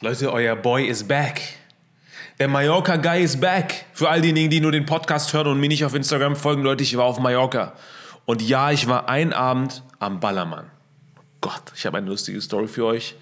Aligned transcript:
Leute, 0.00 0.32
euer 0.32 0.54
Boy 0.54 0.86
is 0.86 1.02
back. 1.02 1.40
Der 2.38 2.46
Mallorca 2.46 2.94
Guy 2.94 3.20
is 3.20 3.36
back. 3.36 3.84
Für 3.92 4.08
all 4.08 4.20
diejenigen, 4.20 4.48
die 4.48 4.60
nur 4.60 4.70
den 4.70 4.86
Podcast 4.86 5.32
hören 5.32 5.48
und 5.48 5.58
mir 5.58 5.66
nicht 5.66 5.84
auf 5.84 5.92
Instagram 5.92 6.36
folgen, 6.36 6.62
Leute, 6.62 6.84
ich 6.84 6.96
war 6.96 7.06
auf 7.06 7.18
Mallorca. 7.18 7.72
Und 8.24 8.40
ja, 8.40 8.70
ich 8.70 8.86
war 8.86 9.08
ein 9.08 9.32
Abend 9.32 9.82
am 9.98 10.20
Ballermann. 10.20 10.70
Gott, 11.40 11.62
ich 11.74 11.84
habe 11.84 11.98
eine 11.98 12.06
lustige 12.06 12.40
Story 12.40 12.68
für 12.68 12.84
euch. 12.84 13.16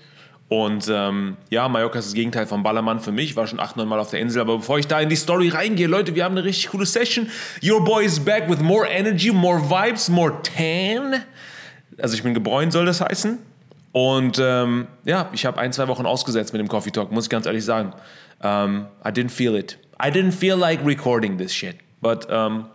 Und 0.49 0.87
ähm, 0.93 1.39
ja, 1.49 1.67
Mallorca 1.67 1.99
ist 1.99 2.09
das 2.09 2.15
Gegenteil 2.15 2.47
vom 2.47 2.63
Ballermann 2.63 3.01
für 3.01 3.11
mich. 3.11 3.31
Ich 3.31 3.37
war 3.37 3.47
schon 3.47 3.59
acht, 3.59 3.79
neun 3.79 3.89
Mal 3.89 3.99
auf 3.99 4.11
der 4.11 4.21
Insel. 4.21 4.43
Aber 4.43 4.59
bevor 4.59 4.79
ich 4.79 4.87
da 4.87 5.01
in 5.01 5.09
die 5.09 5.17
Story 5.17 5.49
reingehe, 5.49 5.87
Leute, 5.87 6.15
wir 6.15 6.25
haben 6.25 6.37
eine 6.37 6.45
richtig 6.45 6.69
coole 6.69 6.85
Session. 6.85 7.31
Your 7.65 7.83
boy 7.83 8.05
is 8.05 8.21
back 8.21 8.51
with 8.51 8.59
more 8.59 8.87
energy, 8.87 9.33
more 9.33 9.63
vibes, 9.63 10.11
more 10.11 10.43
tan. 10.43 11.23
Also 11.97 12.17
ich 12.17 12.23
bin 12.23 12.35
gebräunt, 12.35 12.75
soll 12.75 12.85
das 12.85 13.01
heißen. 13.01 13.39
Und 13.97 14.39
ähm, 14.39 14.89
ja, 15.07 15.31
ich 15.33 15.47
habe 15.47 15.59
ein, 15.59 15.73
zwei 15.73 15.89
Wochen 15.89 16.05
ausgesetzt 16.05 16.53
mit 16.53 16.61
dem 16.61 16.69
Coffee 16.69 16.91
Talk, 16.91 17.13
muss 17.13 17.25
ich 17.25 17.31
ganz 17.31 17.47
ehrlich 17.47 17.65
sagen. 17.65 17.95
Um, 18.43 18.89
I 19.03 19.09
didn't 19.09 19.31
feel 19.31 19.55
it. 19.55 19.79
I 19.99 20.11
didn't 20.11 20.33
feel 20.33 20.55
like 20.55 20.85
recording 20.85 21.39
this 21.39 21.55
shit. 21.55 21.77
But 22.03 22.31
um, 22.31 22.67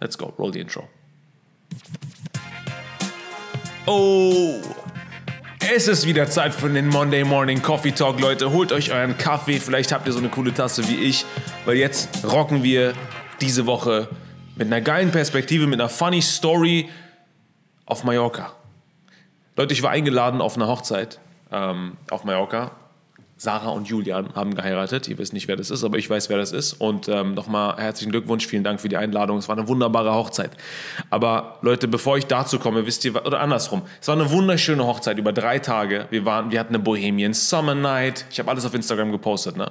let's 0.00 0.16
go, 0.16 0.32
roll 0.38 0.50
the 0.50 0.60
intro. 0.60 0.88
Oh, 3.84 4.62
es 5.74 5.88
ist 5.88 6.06
wieder 6.06 6.30
Zeit 6.30 6.54
für 6.54 6.70
den 6.70 6.88
Monday 6.88 7.22
Morning 7.22 7.60
Coffee 7.60 7.92
Talk, 7.92 8.18
Leute. 8.18 8.50
Holt 8.50 8.72
euch 8.72 8.94
euren 8.94 9.18
Kaffee, 9.18 9.60
vielleicht 9.60 9.92
habt 9.92 10.06
ihr 10.06 10.14
so 10.14 10.20
eine 10.20 10.30
coole 10.30 10.54
Tasse 10.54 10.88
wie 10.88 10.96
ich, 10.96 11.26
weil 11.66 11.76
jetzt 11.76 12.24
rocken 12.24 12.62
wir 12.62 12.94
diese 13.42 13.66
Woche 13.66 14.08
mit 14.56 14.68
einer 14.68 14.80
geilen 14.80 15.10
Perspektive, 15.10 15.66
mit 15.66 15.78
einer 15.78 15.90
funny 15.90 16.22
Story 16.22 16.88
auf 17.84 18.04
Mallorca. 18.04 18.54
Leute, 19.56 19.74
ich 19.74 19.82
war 19.82 19.90
eingeladen 19.90 20.40
auf 20.40 20.56
eine 20.56 20.66
Hochzeit 20.66 21.20
ähm, 21.50 21.98
auf 22.10 22.24
Mallorca. 22.24 22.70
Sarah 23.36 23.70
und 23.70 23.88
Julian 23.88 24.34
haben 24.34 24.54
geheiratet. 24.54 25.08
Ihr 25.08 25.18
wisst 25.18 25.32
nicht, 25.32 25.48
wer 25.48 25.56
das 25.56 25.70
ist, 25.70 25.82
aber 25.82 25.98
ich 25.98 26.08
weiß, 26.08 26.30
wer 26.30 26.38
das 26.38 26.52
ist. 26.52 26.74
Und 26.74 27.08
ähm, 27.08 27.34
nochmal 27.34 27.76
herzlichen 27.76 28.12
Glückwunsch, 28.12 28.46
vielen 28.46 28.62
Dank 28.62 28.80
für 28.80 28.88
die 28.88 28.96
Einladung. 28.96 29.36
Es 29.38 29.48
war 29.48 29.58
eine 29.58 29.66
wunderbare 29.66 30.14
Hochzeit. 30.14 30.52
Aber 31.10 31.58
Leute, 31.60 31.88
bevor 31.88 32.16
ich 32.16 32.26
dazu 32.26 32.60
komme, 32.60 32.86
wisst 32.86 33.04
ihr, 33.04 33.14
oder 33.26 33.40
andersrum, 33.40 33.82
es 34.00 34.06
war 34.06 34.14
eine 34.14 34.30
wunderschöne 34.30 34.86
Hochzeit 34.86 35.18
über 35.18 35.32
drei 35.32 35.58
Tage. 35.58 36.06
Wir, 36.10 36.24
waren, 36.24 36.52
wir 36.52 36.60
hatten 36.60 36.74
eine 36.74 36.82
Bohemian 36.82 37.34
Summer 37.34 37.74
Night. 37.74 38.26
Ich 38.30 38.38
habe 38.38 38.48
alles 38.48 38.64
auf 38.64 38.74
Instagram 38.74 39.10
gepostet. 39.10 39.56
Ne? 39.56 39.70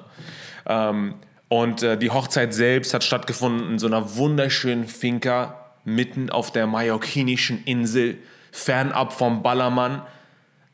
Ähm, 0.67 1.15
und 1.47 1.81
äh, 1.81 1.97
die 1.97 2.11
Hochzeit 2.11 2.53
selbst 2.53 2.93
hat 2.93 3.05
stattgefunden 3.05 3.71
in 3.71 3.79
so 3.79 3.87
einer 3.87 4.17
wunderschönen 4.17 4.85
Finca 4.85 5.71
mitten 5.85 6.29
auf 6.29 6.51
der 6.51 6.67
mallorquinischen 6.67 7.63
Insel 7.63 8.17
fernab 8.51 9.13
vom 9.13 9.43
Ballermann. 9.43 10.01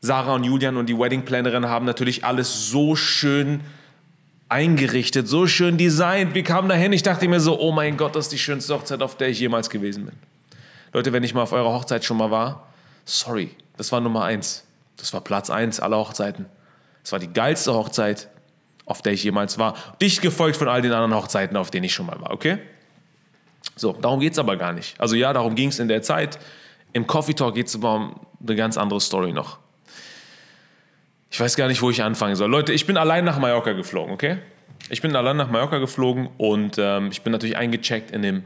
Sarah 0.00 0.34
und 0.34 0.44
Julian 0.44 0.76
und 0.76 0.86
die 0.86 0.98
Weddingplanerin 0.98 1.66
haben 1.66 1.86
natürlich 1.86 2.24
alles 2.24 2.68
so 2.68 2.94
schön 2.94 3.60
eingerichtet, 4.48 5.28
so 5.28 5.46
schön 5.46 5.76
designt. 5.76 6.34
Wir 6.34 6.42
kamen 6.42 6.68
dahin, 6.68 6.92
ich 6.92 7.02
dachte 7.02 7.28
mir 7.28 7.40
so, 7.40 7.58
oh 7.58 7.72
mein 7.72 7.96
Gott, 7.96 8.16
das 8.16 8.26
ist 8.26 8.32
die 8.32 8.38
schönste 8.38 8.74
Hochzeit, 8.74 9.02
auf 9.02 9.16
der 9.16 9.28
ich 9.28 9.40
jemals 9.40 9.70
gewesen 9.70 10.06
bin. 10.06 10.14
Leute, 10.92 11.12
wenn 11.12 11.22
ich 11.22 11.34
mal 11.34 11.42
auf 11.42 11.52
eurer 11.52 11.72
Hochzeit 11.72 12.04
schon 12.04 12.16
mal 12.16 12.30
war, 12.30 12.68
sorry, 13.04 13.50
das 13.76 13.92
war 13.92 14.00
Nummer 14.00 14.24
eins. 14.24 14.64
Das 14.96 15.12
war 15.12 15.20
Platz 15.20 15.50
eins 15.50 15.80
aller 15.80 15.98
Hochzeiten. 15.98 16.46
Das 17.02 17.12
war 17.12 17.18
die 17.18 17.32
geilste 17.32 17.74
Hochzeit, 17.74 18.28
auf 18.84 19.02
der 19.02 19.12
ich 19.12 19.22
jemals 19.22 19.58
war. 19.58 19.74
Dicht 20.00 20.22
gefolgt 20.22 20.56
von 20.56 20.68
all 20.68 20.82
den 20.82 20.92
anderen 20.92 21.14
Hochzeiten, 21.14 21.56
auf 21.56 21.70
denen 21.70 21.84
ich 21.84 21.94
schon 21.94 22.06
mal 22.06 22.20
war, 22.20 22.32
okay? 22.32 22.58
So, 23.76 23.92
darum 23.92 24.20
geht 24.20 24.32
es 24.32 24.38
aber 24.38 24.56
gar 24.56 24.72
nicht. 24.72 25.00
Also 25.00 25.14
ja, 25.14 25.32
darum 25.32 25.54
ging 25.54 25.68
es 25.68 25.78
in 25.78 25.88
der 25.88 26.02
Zeit. 26.02 26.38
Im 26.92 27.06
Coffee 27.06 27.34
Talk 27.34 27.54
geht 27.54 27.66
es 27.66 27.74
um 27.74 28.20
eine 28.40 28.56
ganz 28.56 28.76
andere 28.76 29.00
Story 29.00 29.32
noch. 29.32 29.58
Ich 31.30 31.38
weiß 31.38 31.56
gar 31.56 31.68
nicht, 31.68 31.82
wo 31.82 31.90
ich 31.90 32.02
anfangen 32.02 32.36
soll. 32.36 32.50
Leute, 32.50 32.72
ich 32.72 32.86
bin 32.86 32.96
allein 32.96 33.24
nach 33.24 33.38
Mallorca 33.38 33.72
geflogen, 33.72 34.12
okay? 34.12 34.38
Ich 34.88 35.02
bin 35.02 35.14
allein 35.14 35.36
nach 35.36 35.50
Mallorca 35.50 35.78
geflogen 35.78 36.28
und 36.38 36.76
ähm, 36.78 37.10
ich 37.12 37.22
bin 37.22 37.32
natürlich 37.32 37.56
eingecheckt 37.56 38.10
in 38.10 38.22
dem, 38.22 38.44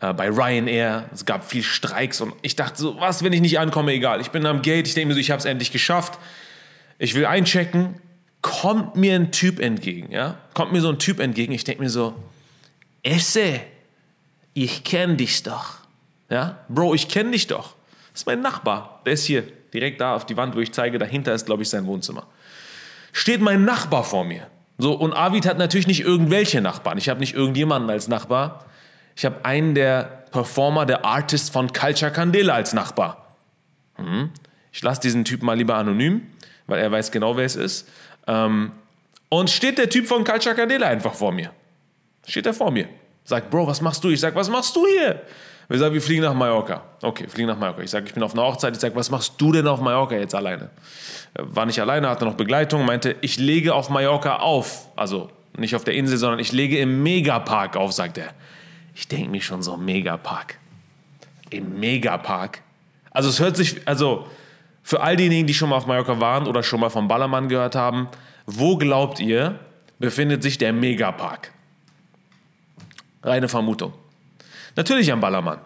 äh, 0.00 0.12
bei 0.12 0.28
Ryanair. 0.28 1.08
Es 1.12 1.24
gab 1.24 1.44
viel 1.44 1.62
Streiks 1.62 2.20
und 2.20 2.34
ich 2.42 2.54
dachte 2.54 2.80
so, 2.80 3.00
was, 3.00 3.24
wenn 3.24 3.32
ich 3.32 3.40
nicht 3.40 3.58
ankomme, 3.58 3.92
egal. 3.92 4.20
Ich 4.20 4.30
bin 4.30 4.46
am 4.46 4.62
Gate, 4.62 4.86
ich 4.86 4.94
denke 4.94 5.08
mir 5.08 5.14
so, 5.14 5.20
ich 5.20 5.30
habe 5.30 5.40
es 5.40 5.44
endlich 5.44 5.72
geschafft. 5.72 6.18
Ich 6.98 7.14
will 7.14 7.26
einchecken, 7.26 7.96
kommt 8.42 8.94
mir 8.94 9.16
ein 9.16 9.32
Typ 9.32 9.58
entgegen, 9.58 10.12
ja? 10.12 10.38
Kommt 10.54 10.72
mir 10.72 10.80
so 10.80 10.88
ein 10.88 10.98
Typ 10.98 11.18
entgegen, 11.18 11.52
ich 11.52 11.64
denke 11.64 11.82
mir 11.82 11.90
so, 11.90 12.14
Esse, 13.02 13.60
ich 14.54 14.84
kenne 14.84 15.16
dich 15.16 15.42
doch. 15.42 15.78
Ja? 16.28 16.58
Bro, 16.68 16.94
ich 16.94 17.08
kenne 17.08 17.32
dich 17.32 17.46
doch. 17.46 17.74
Das 18.12 18.22
ist 18.22 18.26
mein 18.26 18.40
Nachbar. 18.40 19.00
Der 19.06 19.14
ist 19.14 19.24
hier 19.24 19.42
direkt 19.72 20.00
da 20.00 20.14
auf 20.14 20.26
die 20.26 20.36
Wand, 20.36 20.54
wo 20.56 20.60
ich 20.60 20.72
zeige. 20.72 20.98
Dahinter 20.98 21.34
ist, 21.34 21.46
glaube 21.46 21.62
ich, 21.62 21.68
sein 21.68 21.86
Wohnzimmer. 21.86 22.26
Steht 23.12 23.40
mein 23.40 23.64
Nachbar 23.64 24.04
vor 24.04 24.24
mir. 24.24 24.46
So, 24.78 24.94
und 24.94 25.12
Avid 25.12 25.46
hat 25.46 25.58
natürlich 25.58 25.86
nicht 25.86 26.00
irgendwelche 26.00 26.60
Nachbarn. 26.60 26.98
Ich 26.98 27.08
habe 27.08 27.20
nicht 27.20 27.34
irgendjemanden 27.34 27.90
als 27.90 28.08
Nachbar. 28.08 28.64
Ich 29.16 29.24
habe 29.24 29.44
einen 29.44 29.74
der 29.74 30.24
Performer, 30.30 30.86
der 30.86 31.04
Artist 31.04 31.52
von 31.52 31.72
Culture 31.72 32.10
Candela 32.10 32.54
als 32.54 32.72
Nachbar. 32.72 33.36
Hm. 33.96 34.30
Ich 34.72 34.82
lasse 34.82 35.00
diesen 35.00 35.24
Typ 35.24 35.42
mal 35.42 35.56
lieber 35.56 35.74
anonym, 35.74 36.26
weil 36.66 36.80
er 36.80 36.90
weiß 36.90 37.10
genau, 37.10 37.36
wer 37.36 37.44
es 37.44 37.56
ist. 37.56 37.88
Ähm, 38.26 38.72
und 39.28 39.50
steht 39.50 39.78
der 39.78 39.90
Typ 39.90 40.06
von 40.06 40.24
Culture 40.24 40.54
Candela 40.54 40.86
einfach 40.86 41.14
vor 41.14 41.32
mir. 41.32 41.50
Steht 42.26 42.46
er 42.46 42.54
vor 42.54 42.70
mir. 42.70 42.88
Sagt, 43.30 43.48
Bro, 43.48 43.68
was 43.68 43.80
machst 43.80 44.02
du? 44.02 44.10
Ich 44.10 44.18
sag, 44.18 44.34
was 44.34 44.50
machst 44.50 44.74
du 44.74 44.84
hier? 44.86 45.22
Wir 45.68 45.78
sagen, 45.78 45.94
wir 45.94 46.02
fliegen 46.02 46.22
nach 46.22 46.34
Mallorca. 46.34 46.82
Okay, 47.00 47.28
fliegen 47.28 47.46
nach 47.46 47.56
Mallorca. 47.56 47.80
Ich 47.80 47.90
sage, 47.90 48.06
ich 48.06 48.12
bin 48.12 48.24
auf 48.24 48.32
einer 48.32 48.42
Hochzeit. 48.42 48.74
Ich 48.74 48.80
sage, 48.80 48.96
was 48.96 49.08
machst 49.08 49.34
du 49.38 49.52
denn 49.52 49.68
auf 49.68 49.80
Mallorca 49.80 50.16
jetzt 50.16 50.34
alleine? 50.34 50.70
War 51.34 51.64
nicht 51.64 51.80
alleine, 51.80 52.08
hatte 52.08 52.24
noch 52.24 52.34
Begleitung, 52.34 52.84
meinte, 52.84 53.14
ich 53.20 53.38
lege 53.38 53.72
auf 53.72 53.88
Mallorca 53.88 54.38
auf. 54.38 54.88
Also 54.96 55.30
nicht 55.56 55.76
auf 55.76 55.84
der 55.84 55.94
Insel, 55.94 56.18
sondern 56.18 56.40
ich 56.40 56.50
lege 56.50 56.80
im 56.80 57.04
Megapark 57.04 57.76
auf, 57.76 57.92
sagt 57.92 58.18
er. 58.18 58.30
Ich 58.96 59.06
denke 59.06 59.30
mir 59.30 59.40
schon 59.40 59.62
so, 59.62 59.76
Megapark. 59.76 60.58
Im 61.50 61.78
Megapark? 61.78 62.62
Also 63.12 63.28
es 63.28 63.38
hört 63.38 63.56
sich, 63.56 63.86
also 63.86 64.26
für 64.82 65.02
all 65.02 65.14
diejenigen, 65.14 65.46
die 65.46 65.54
schon 65.54 65.68
mal 65.68 65.76
auf 65.76 65.86
Mallorca 65.86 66.18
waren 66.18 66.48
oder 66.48 66.64
schon 66.64 66.80
mal 66.80 66.90
vom 66.90 67.06
Ballermann 67.06 67.48
gehört 67.48 67.76
haben, 67.76 68.08
wo 68.44 68.76
glaubt 68.76 69.20
ihr, 69.20 69.60
befindet 70.00 70.42
sich 70.42 70.58
der 70.58 70.72
Megapark? 70.72 71.52
Reine 73.22 73.48
Vermutung. 73.48 73.92
Natürlich 74.76 75.12
am 75.12 75.20
Ballermann. 75.20 75.58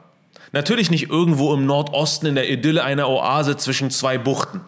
Natürlich 0.52 0.90
nicht 0.90 1.10
irgendwo 1.10 1.52
im 1.52 1.66
Nordosten 1.66 2.26
in 2.26 2.34
der 2.36 2.48
Idylle 2.48 2.84
einer 2.84 3.08
Oase 3.08 3.56
zwischen 3.56 3.90
zwei 3.90 4.18
Buchten, 4.18 4.60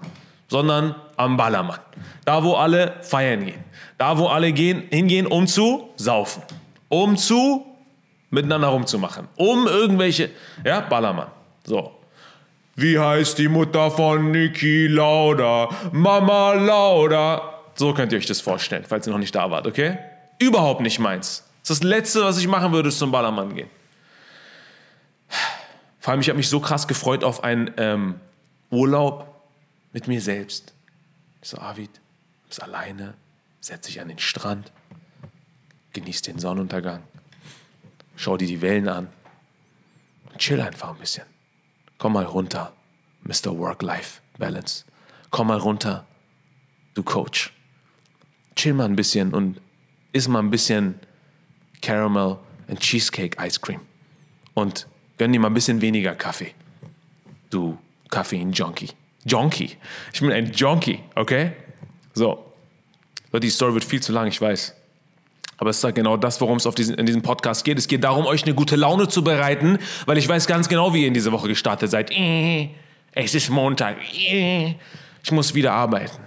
sondern 0.48 0.96
am 1.16 1.36
Ballermann. 1.36 1.78
Da, 2.24 2.42
wo 2.42 2.54
alle 2.54 2.94
feiern 3.02 3.46
gehen. 3.46 3.64
Da, 3.98 4.18
wo 4.18 4.26
alle 4.26 4.52
gehen, 4.52 4.84
hingehen, 4.90 5.26
um 5.26 5.46
zu 5.46 5.88
saufen. 5.96 6.42
Um 6.88 7.16
zu 7.16 7.64
miteinander 8.30 8.68
rumzumachen. 8.68 9.28
Um 9.36 9.66
irgendwelche, 9.66 10.30
ja, 10.64 10.80
Ballermann. 10.80 11.28
So. 11.64 11.92
Wie 12.74 12.98
heißt 12.98 13.38
die 13.38 13.48
Mutter 13.48 13.90
von 13.90 14.32
Niki 14.32 14.88
Lauda? 14.88 15.68
Mama 15.92 16.52
Lauda. 16.54 17.54
So 17.74 17.94
könnt 17.94 18.12
ihr 18.12 18.18
euch 18.18 18.26
das 18.26 18.40
vorstellen, 18.40 18.84
falls 18.86 19.06
ihr 19.06 19.12
noch 19.12 19.18
nicht 19.18 19.34
da 19.34 19.50
wart, 19.50 19.66
okay? 19.66 19.98
Überhaupt 20.38 20.80
nicht 20.80 20.98
meins. 20.98 21.45
Das 21.66 21.78
ist 21.78 21.82
das 21.82 21.90
Letzte, 21.90 22.22
was 22.22 22.38
ich 22.38 22.46
machen 22.46 22.72
würde, 22.72 22.90
ist 22.90 22.98
zum 22.98 23.10
Ballermann 23.10 23.54
gehen. 23.56 23.68
Vor 25.98 26.12
allem, 26.12 26.20
ich 26.20 26.28
habe 26.28 26.36
mich 26.36 26.48
so 26.48 26.60
krass 26.60 26.86
gefreut 26.86 27.24
auf 27.24 27.42
einen 27.42 27.72
ähm, 27.76 28.20
Urlaub 28.70 29.48
mit 29.92 30.06
mir 30.06 30.20
selbst. 30.20 30.74
Ich 31.42 31.48
so, 31.48 31.58
Avid, 31.58 31.90
du 31.96 32.48
bist 32.48 32.62
alleine, 32.62 33.14
setz 33.60 33.86
dich 33.86 34.00
an 34.00 34.06
den 34.06 34.20
Strand, 34.20 34.70
genieß 35.92 36.22
den 36.22 36.38
Sonnenuntergang, 36.38 37.02
schau 38.14 38.36
dir 38.36 38.46
die 38.46 38.62
Wellen 38.62 38.88
an 38.88 39.08
chill 40.38 40.60
einfach 40.60 40.90
ein 40.90 40.98
bisschen. 40.98 41.24
Komm 41.98 42.12
mal 42.12 42.24
runter, 42.24 42.72
Mr. 43.22 43.58
Work-Life-Balance. 43.58 44.84
Komm 45.30 45.48
mal 45.48 45.58
runter, 45.58 46.06
du 46.94 47.02
Coach. 47.02 47.52
Chill 48.54 48.74
mal 48.74 48.84
ein 48.84 48.96
bisschen 48.96 49.34
und 49.34 49.60
iss 50.12 50.28
mal 50.28 50.38
ein 50.38 50.50
bisschen 50.50 51.00
Caramel 51.86 52.38
and 52.68 52.80
Cheesecake 52.80 53.36
Ice 53.40 53.60
Cream. 53.60 53.80
Und 54.54 54.86
Gönn 55.18 55.32
dir 55.32 55.40
mal 55.40 55.48
ein 55.48 55.54
bisschen 55.54 55.80
weniger 55.80 56.14
Kaffee. 56.14 56.52
Du 57.50 57.78
Kaffein-Junkie. 58.10 58.90
Junkie. 59.24 59.76
Ich 60.12 60.20
bin 60.20 60.30
ein 60.30 60.52
Junkie, 60.52 61.00
okay? 61.14 61.52
So. 62.14 62.42
Die 63.32 63.50
Story 63.50 63.74
wird 63.74 63.84
viel 63.84 64.02
zu 64.02 64.12
lang, 64.12 64.28
ich 64.28 64.40
weiß. 64.40 64.74
Aber 65.58 65.70
es 65.70 65.82
ist 65.82 65.94
genau 65.94 66.16
das, 66.16 66.40
worum 66.40 66.58
es 66.58 66.66
auf 66.66 66.74
diesen, 66.74 66.94
in 66.96 67.06
diesem 67.06 67.22
Podcast 67.22 67.64
geht. 67.64 67.78
Es 67.78 67.88
geht 67.88 68.04
darum, 68.04 68.24
euch 68.26 68.44
eine 68.44 68.54
gute 68.54 68.76
Laune 68.76 69.08
zu 69.08 69.24
bereiten, 69.24 69.78
weil 70.06 70.16
ich 70.16 70.28
weiß 70.28 70.46
ganz 70.46 70.68
genau, 70.68 70.94
wie 70.94 71.02
ihr 71.02 71.08
in 71.08 71.14
diese 71.14 71.32
Woche 71.32 71.48
gestartet 71.48 71.90
seid. 71.90 72.10
Äh, 72.10 72.70
es 73.12 73.34
ist 73.34 73.50
Montag. 73.50 73.96
Äh, 74.14 74.76
ich 75.22 75.32
muss 75.32 75.54
wieder 75.54 75.72
arbeiten. 75.72 76.18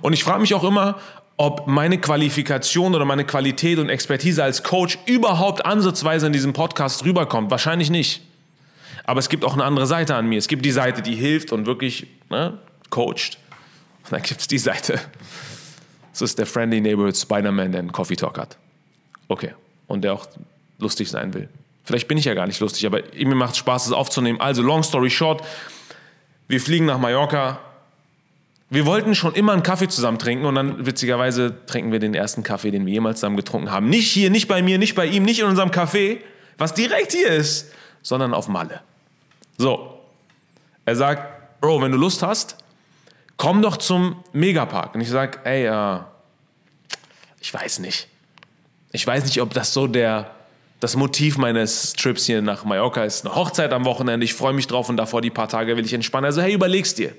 Und 0.00 0.12
ich 0.12 0.24
frage 0.24 0.40
mich 0.40 0.54
auch 0.54 0.64
immer, 0.64 0.98
ob 1.42 1.66
meine 1.66 1.98
Qualifikation 1.98 2.94
oder 2.94 3.04
meine 3.04 3.24
Qualität 3.24 3.80
und 3.80 3.88
Expertise 3.88 4.44
als 4.44 4.62
Coach 4.62 4.96
überhaupt 5.06 5.66
ansatzweise 5.66 6.28
in 6.28 6.32
diesem 6.32 6.52
Podcast 6.52 7.04
rüberkommt. 7.04 7.50
Wahrscheinlich 7.50 7.90
nicht. 7.90 8.22
Aber 9.02 9.18
es 9.18 9.28
gibt 9.28 9.44
auch 9.44 9.54
eine 9.54 9.64
andere 9.64 9.88
Seite 9.88 10.14
an 10.14 10.28
mir. 10.28 10.38
Es 10.38 10.46
gibt 10.46 10.64
die 10.64 10.70
Seite, 10.70 11.02
die 11.02 11.16
hilft 11.16 11.50
und 11.50 11.66
wirklich 11.66 12.06
ne, 12.30 12.58
coacht. 12.90 13.38
Und 14.04 14.12
dann 14.12 14.22
gibt 14.22 14.40
es 14.40 14.46
die 14.46 14.58
Seite, 14.58 15.00
Das 16.12 16.22
ist 16.22 16.38
der 16.38 16.46
Friendly 16.46 16.80
Neighborhood 16.80 17.16
Spider-Man, 17.16 17.72
der 17.72 17.80
einen 17.80 17.90
Coffee 17.90 18.14
Talk 18.14 18.38
hat. 18.38 18.56
Okay. 19.26 19.52
Und 19.88 20.04
der 20.04 20.12
auch 20.12 20.28
lustig 20.78 21.10
sein 21.10 21.34
will. 21.34 21.48
Vielleicht 21.82 22.06
bin 22.06 22.18
ich 22.18 22.24
ja 22.24 22.34
gar 22.34 22.46
nicht 22.46 22.60
lustig, 22.60 22.86
aber 22.86 23.00
mir 23.16 23.34
macht 23.34 23.54
es 23.54 23.58
Spaß, 23.58 23.86
es 23.86 23.92
aufzunehmen. 23.92 24.40
Also, 24.40 24.62
long 24.62 24.84
story 24.84 25.10
short, 25.10 25.42
wir 26.46 26.60
fliegen 26.60 26.86
nach 26.86 26.98
Mallorca. 26.98 27.58
Wir 28.72 28.86
wollten 28.86 29.14
schon 29.14 29.34
immer 29.34 29.52
einen 29.52 29.62
Kaffee 29.62 29.88
zusammen 29.88 30.18
trinken 30.18 30.46
und 30.46 30.54
dann 30.54 30.86
witzigerweise 30.86 31.54
trinken 31.66 31.92
wir 31.92 31.98
den 31.98 32.14
ersten 32.14 32.42
Kaffee, 32.42 32.70
den 32.70 32.86
wir 32.86 32.92
jemals 32.94 33.20
zusammen 33.20 33.36
getrunken 33.36 33.70
haben. 33.70 33.90
Nicht 33.90 34.10
hier, 34.10 34.30
nicht 34.30 34.48
bei 34.48 34.62
mir, 34.62 34.78
nicht 34.78 34.94
bei 34.94 35.04
ihm, 35.04 35.24
nicht 35.24 35.40
in 35.40 35.44
unserem 35.44 35.68
Café, 35.68 36.20
was 36.56 36.72
direkt 36.72 37.12
hier 37.12 37.28
ist, 37.28 37.70
sondern 38.00 38.32
auf 38.32 38.48
Malle. 38.48 38.80
So, 39.58 39.98
er 40.86 40.96
sagt, 40.96 41.60
Bro, 41.60 41.82
wenn 41.82 41.92
du 41.92 41.98
Lust 41.98 42.22
hast, 42.22 42.56
komm 43.36 43.60
doch 43.60 43.76
zum 43.76 44.24
Megapark. 44.32 44.94
Und 44.94 45.02
ich 45.02 45.10
sage, 45.10 45.40
ey, 45.44 45.66
äh, 45.66 46.00
ich 47.42 47.52
weiß 47.52 47.80
nicht. 47.80 48.08
Ich 48.90 49.06
weiß 49.06 49.26
nicht, 49.26 49.42
ob 49.42 49.52
das 49.52 49.74
so 49.74 49.86
der, 49.86 50.30
das 50.80 50.96
Motiv 50.96 51.36
meines 51.36 51.92
Trips 51.92 52.24
hier 52.24 52.40
nach 52.40 52.64
Mallorca 52.64 53.04
ist. 53.04 53.26
Eine 53.26 53.34
Hochzeit 53.34 53.74
am 53.74 53.84
Wochenende, 53.84 54.24
ich 54.24 54.32
freue 54.32 54.54
mich 54.54 54.66
drauf 54.66 54.88
und 54.88 54.96
davor 54.96 55.20
die 55.20 55.28
paar 55.28 55.48
Tage 55.48 55.76
will 55.76 55.84
ich 55.84 55.92
entspannen. 55.92 56.24
Also, 56.24 56.40
hey, 56.40 56.54
überleg's 56.54 56.94
dir. 56.94 57.12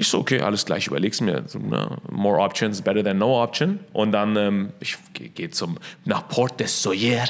Ich 0.00 0.08
so, 0.08 0.18
okay, 0.18 0.40
alles 0.40 0.64
gleich, 0.64 0.86
überleg's 0.86 1.20
mir. 1.20 1.42
So, 1.46 1.58
ne? 1.58 1.98
More 2.10 2.40
options, 2.40 2.80
better 2.80 3.04
than 3.04 3.18
no 3.18 3.42
option. 3.42 3.80
Und 3.92 4.12
dann, 4.12 4.34
ähm, 4.34 4.72
ich 4.80 4.96
gehe 5.12 5.50
zum, 5.50 5.76
nach 6.06 6.26
Port 6.26 6.58
des 6.58 6.82
Soyer 6.82 7.26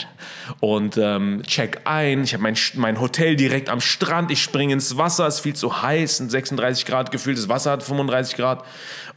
und 0.61 0.97
ähm, 0.97 1.43
check 1.45 1.81
ein. 1.83 2.23
Ich 2.23 2.33
habe 2.33 2.45
mein, 2.45 2.55
mein 2.75 3.01
Hotel 3.01 3.35
direkt 3.35 3.71
am 3.71 3.81
Strand. 3.81 4.31
Ich 4.31 4.41
springe 4.41 4.73
ins 4.73 4.97
Wasser, 4.97 5.27
es 5.27 5.35
ist 5.35 5.41
viel 5.41 5.57
zu 5.57 5.83
heiß, 5.83 6.19
36 6.19 6.87
Grad 6.87 7.11
gefühlt, 7.11 7.37
das 7.39 7.49
Wasser 7.49 7.73
hat 7.73 7.83
35 7.83 8.37
Grad. 8.37 8.65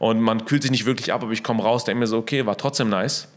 Und 0.00 0.20
man 0.20 0.46
kühlt 0.46 0.62
sich 0.62 0.72
nicht 0.72 0.84
wirklich 0.84 1.12
ab, 1.12 1.22
aber 1.22 1.30
ich 1.30 1.44
komme 1.44 1.62
raus, 1.62 1.84
denke 1.84 2.00
mir 2.00 2.06
so, 2.08 2.18
okay, 2.18 2.46
war 2.46 2.56
trotzdem 2.56 2.88
nice. 2.88 3.28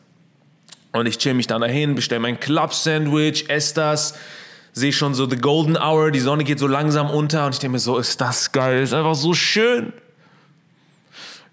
Und 0.94 1.06
ich 1.06 1.20
chill 1.20 1.36
mich 1.36 1.46
dann 1.46 1.62
dahin, 1.62 1.94
bestelle 1.94 2.22
mein 2.22 2.40
Club-Sandwich, 2.40 3.52
esse 3.52 3.76
das, 3.76 4.16
sehe 4.74 4.92
schon 4.92 5.14
so 5.14 5.30
The 5.30 5.38
Golden 5.38 5.78
Hour, 5.78 6.10
die 6.10 6.22
Sonne 6.22 6.44
geht 6.44 6.58
so 6.58 6.66
langsam 6.66 7.12
unter 7.12 7.46
und 7.46 7.54
ich 7.54 7.60
denke 7.60 7.74
mir 7.74 7.80
so, 7.80 8.00
ist 8.00 8.20
das 8.20 8.52
geil, 8.52 8.82
ist 8.82 8.94
einfach 8.96 9.14
so 9.14 9.36
schön. 9.36 9.94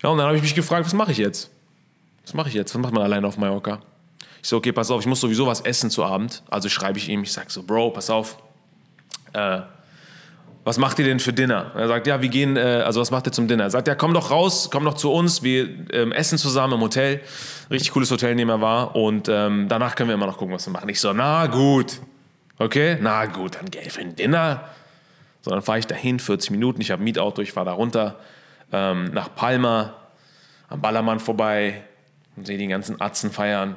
Ja, 0.04 0.10
und 0.10 0.18
dann 0.18 0.26
habe 0.26 0.36
ich 0.36 0.42
mich 0.42 0.54
gefragt, 0.54 0.84
was 0.84 0.92
mache 0.92 1.12
ich 1.12 1.16
jetzt? 1.16 1.50
Was 2.24 2.34
mache 2.34 2.50
ich 2.50 2.54
jetzt? 2.54 2.74
Was 2.74 2.80
macht 2.82 2.92
man 2.92 3.02
alleine 3.02 3.26
auf 3.26 3.38
Mallorca? 3.38 3.80
Ich 4.42 4.48
so, 4.50 4.58
okay, 4.58 4.70
pass 4.70 4.90
auf, 4.90 5.00
ich 5.00 5.06
muss 5.06 5.18
sowieso 5.18 5.46
was 5.46 5.62
essen 5.62 5.88
zu 5.88 6.04
Abend. 6.04 6.42
Also 6.50 6.68
schreibe 6.68 6.98
ich 6.98 7.08
ihm, 7.08 7.22
ich 7.22 7.32
sage 7.32 7.46
so, 7.48 7.62
Bro, 7.62 7.92
pass 7.92 8.10
auf, 8.10 8.36
äh, 9.32 9.60
was 10.62 10.76
macht 10.76 10.98
ihr 10.98 11.06
denn 11.06 11.20
für 11.20 11.32
Dinner? 11.32 11.72
Er 11.74 11.88
sagt, 11.88 12.06
ja, 12.06 12.20
wir 12.20 12.28
gehen, 12.28 12.58
äh, 12.58 12.82
also 12.84 13.00
was 13.00 13.10
macht 13.10 13.26
ihr 13.28 13.32
zum 13.32 13.48
Dinner? 13.48 13.64
Er 13.64 13.70
sagt, 13.70 13.88
ja, 13.88 13.94
komm 13.94 14.12
doch 14.12 14.30
raus, 14.30 14.68
komm 14.70 14.84
doch 14.84 14.92
zu 14.92 15.10
uns, 15.10 15.42
wir 15.42 15.70
ähm, 15.94 16.12
essen 16.12 16.36
zusammen 16.36 16.74
im 16.74 16.80
Hotel. 16.82 17.22
Richtig 17.70 17.92
cooles 17.92 18.10
Hotelnehmer 18.10 18.60
war 18.60 18.94
und 18.94 19.30
ähm, 19.30 19.68
danach 19.70 19.94
können 19.94 20.10
wir 20.10 20.14
immer 20.16 20.26
noch 20.26 20.36
gucken, 20.36 20.54
was 20.54 20.66
wir 20.66 20.72
machen. 20.74 20.90
Ich 20.90 21.00
so, 21.00 21.14
na 21.14 21.46
gut, 21.46 22.02
okay, 22.58 22.98
na 23.00 23.24
gut, 23.24 23.54
dann 23.54 23.70
gehe 23.70 23.80
ich 23.80 23.92
für 23.94 24.02
ein 24.02 24.14
Dinner. 24.14 24.68
So, 25.40 25.50
dann 25.50 25.62
fahre 25.62 25.78
ich 25.78 25.86
dahin, 25.86 26.18
40 26.18 26.50
Minuten, 26.50 26.82
ich 26.82 26.90
habe 26.90 27.02
Mietauto, 27.02 27.40
ich 27.40 27.52
fahre 27.52 27.64
da 27.64 27.72
runter 27.72 28.18
ähm, 28.74 29.04
nach 29.12 29.34
Palma, 29.34 29.94
am 30.68 30.80
Ballermann 30.80 31.20
vorbei 31.20 31.84
und 32.36 32.46
sehe 32.46 32.58
die 32.58 32.66
ganzen 32.66 33.00
Atzen 33.00 33.30
feiern. 33.30 33.76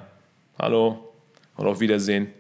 Hallo 0.58 1.14
und 1.56 1.68
auf 1.68 1.80
Wiedersehen. 1.80 2.32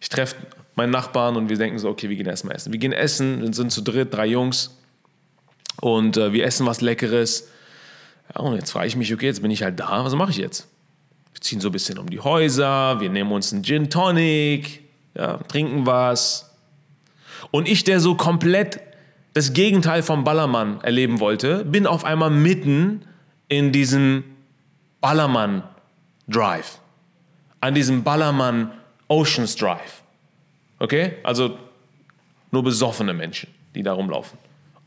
Ich 0.00 0.08
treffe 0.08 0.34
meinen 0.74 0.90
Nachbarn 0.90 1.36
und 1.36 1.48
wir 1.48 1.56
denken 1.56 1.78
so, 1.78 1.88
okay, 1.88 2.08
wir 2.08 2.16
gehen 2.16 2.26
erstmal 2.26 2.56
essen. 2.56 2.72
Wir 2.72 2.80
gehen 2.80 2.92
essen, 2.92 3.42
wir 3.42 3.54
sind 3.54 3.70
zu 3.70 3.82
dritt, 3.82 4.12
drei 4.12 4.26
Jungs 4.26 4.76
und 5.80 6.16
äh, 6.16 6.32
wir 6.32 6.44
essen 6.44 6.66
was 6.66 6.80
Leckeres. 6.80 7.48
Ja, 8.34 8.40
und 8.40 8.56
jetzt 8.56 8.72
frage 8.72 8.88
ich 8.88 8.96
mich, 8.96 9.14
okay, 9.14 9.26
jetzt 9.26 9.42
bin 9.42 9.50
ich 9.52 9.62
halt 9.62 9.78
da, 9.78 10.04
was 10.04 10.14
mache 10.16 10.30
ich 10.30 10.38
jetzt? 10.38 10.66
Wir 11.32 11.40
ziehen 11.42 11.60
so 11.60 11.68
ein 11.68 11.72
bisschen 11.72 11.98
um 11.98 12.10
die 12.10 12.18
Häuser, 12.18 13.00
wir 13.00 13.08
nehmen 13.08 13.30
uns 13.30 13.52
einen 13.52 13.62
Gin 13.62 13.88
Tonic, 13.88 14.82
ja, 15.14 15.36
trinken 15.36 15.86
was. 15.86 16.50
Und 17.52 17.68
ich, 17.68 17.84
der 17.84 18.00
so 18.00 18.16
komplett 18.16 18.80
das 19.32 19.52
Gegenteil 19.52 20.02
vom 20.02 20.24
Ballermann 20.24 20.80
erleben 20.82 21.20
wollte, 21.20 21.64
bin 21.64 21.86
auf 21.86 22.04
einmal 22.04 22.30
mitten 22.30 23.02
in 23.48 23.72
diesem 23.72 24.24
Ballermann 25.00 25.62
Drive. 26.28 26.78
An 27.60 27.74
diesem 27.74 28.02
Ballermann 28.02 28.72
Oceans 29.08 29.56
Drive. 29.56 30.02
Okay? 30.78 31.16
Also 31.22 31.58
nur 32.50 32.64
besoffene 32.64 33.12
Menschen, 33.12 33.52
die 33.74 33.82
da 33.82 33.92
rumlaufen. 33.92 34.38